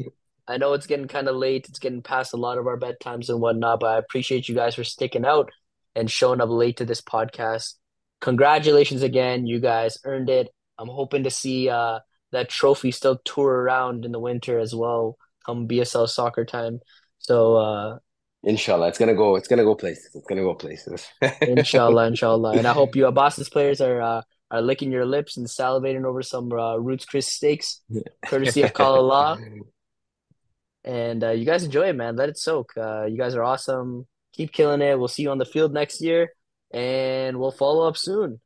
I 0.48 0.58
know 0.58 0.72
it's 0.72 0.88
getting 0.88 1.10
kind 1.10 1.28
of 1.28 1.36
late. 1.36 1.68
It's 1.68 1.80
getting 1.80 2.02
past 2.02 2.34
a 2.34 2.38
lot 2.38 2.58
of 2.58 2.66
our 2.66 2.80
bedtimes 2.80 3.28
and 3.28 3.42
whatnot, 3.42 3.82
but 3.82 3.88
I 3.88 3.98
appreciate 3.98 4.48
you 4.48 4.56
guys 4.56 4.76
for 4.76 4.86
sticking 4.86 5.26
out 5.26 5.52
and 5.96 6.10
showing 6.10 6.40
up 6.40 6.50
late 6.50 6.78
to 6.78 6.86
this 6.86 7.02
podcast. 7.02 7.74
Congratulations 8.22 9.04
again. 9.04 9.46
You 9.46 9.60
guys 9.60 9.98
earned 10.04 10.30
it. 10.30 10.50
I'm 10.80 10.88
hoping 10.88 11.24
to 11.24 11.30
see 11.30 11.70
uh, 11.70 12.00
that 12.32 12.50
trophy 12.50 12.92
still 12.92 13.20
tour 13.24 13.52
around 13.52 14.06
in 14.06 14.12
the 14.12 14.20
winter 14.20 14.60
as 14.60 14.76
well, 14.76 15.18
come 15.46 15.68
BSL 15.68 16.10
soccer 16.10 16.46
time. 16.46 16.80
So, 17.20 17.56
uh, 17.56 17.98
Inshallah, 18.44 18.88
it's 18.88 18.98
gonna 18.98 19.16
go. 19.16 19.36
It's 19.36 19.48
gonna 19.48 19.64
go 19.64 19.76
places. 19.76 20.10
It's 20.14 20.28
gonna 20.28 20.44
go 20.44 20.54
places. 20.54 21.06
inshallah, 21.42 22.08
inshallah, 22.08 22.52
and 22.52 22.68
I 22.68 22.72
hope 22.72 22.96
you 22.96 23.04
Abbasid's 23.04 23.50
players 23.50 23.82
are 23.82 24.02
uh, 24.02 24.22
are 24.52 24.62
licking 24.62 24.92
your 24.92 25.06
lips 25.06 25.38
and 25.38 25.46
salivating 25.48 26.06
over 26.06 26.22
some 26.22 26.52
uh, 26.52 26.78
Ruth's 26.78 27.06
Chris 27.06 27.28
steaks, 27.28 27.82
courtesy 28.26 28.62
of 28.62 28.74
Kala 28.74 29.38
And 30.84 31.22
uh, 31.22 31.32
you 31.32 31.44
guys 31.46 31.66
enjoy 31.66 31.90
it, 31.90 31.96
man. 31.98 32.16
Let 32.16 32.30
it 32.30 32.38
soak. 32.38 32.72
Uh, 32.78 33.06
you 33.06 33.18
guys 33.18 33.36
are 33.36 33.44
awesome. 33.44 34.08
Keep 34.34 34.54
killing 34.54 34.82
it. 34.82 34.98
We'll 34.98 35.10
see 35.10 35.24
you 35.24 35.32
on 35.32 35.38
the 35.38 35.46
field 35.46 35.74
next 35.74 36.00
year, 36.02 36.32
and 36.72 37.40
we'll 37.40 37.52
follow 37.52 37.88
up 37.88 37.98
soon. 37.98 38.40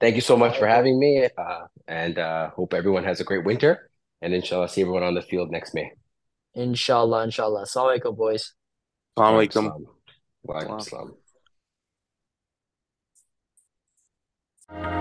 Thank 0.00 0.14
you 0.14 0.22
so 0.22 0.36
much 0.36 0.58
for 0.58 0.66
having 0.66 0.98
me, 0.98 1.28
uh, 1.36 1.66
and 1.86 2.18
uh, 2.18 2.50
hope 2.50 2.72
everyone 2.72 3.04
has 3.04 3.20
a 3.20 3.24
great 3.24 3.44
winter. 3.44 3.90
And 4.22 4.34
inshallah, 4.34 4.68
see 4.68 4.82
everyone 4.82 5.02
on 5.02 5.14
the 5.14 5.22
field 5.22 5.50
next 5.50 5.74
May. 5.74 5.92
Inshallah, 6.54 7.24
inshallah. 7.24 7.64
Assalamu 7.64 8.16
boys. 8.16 8.54
Assalamu 9.16 9.46
alaikum. 9.46 9.84
Wa 14.68 14.99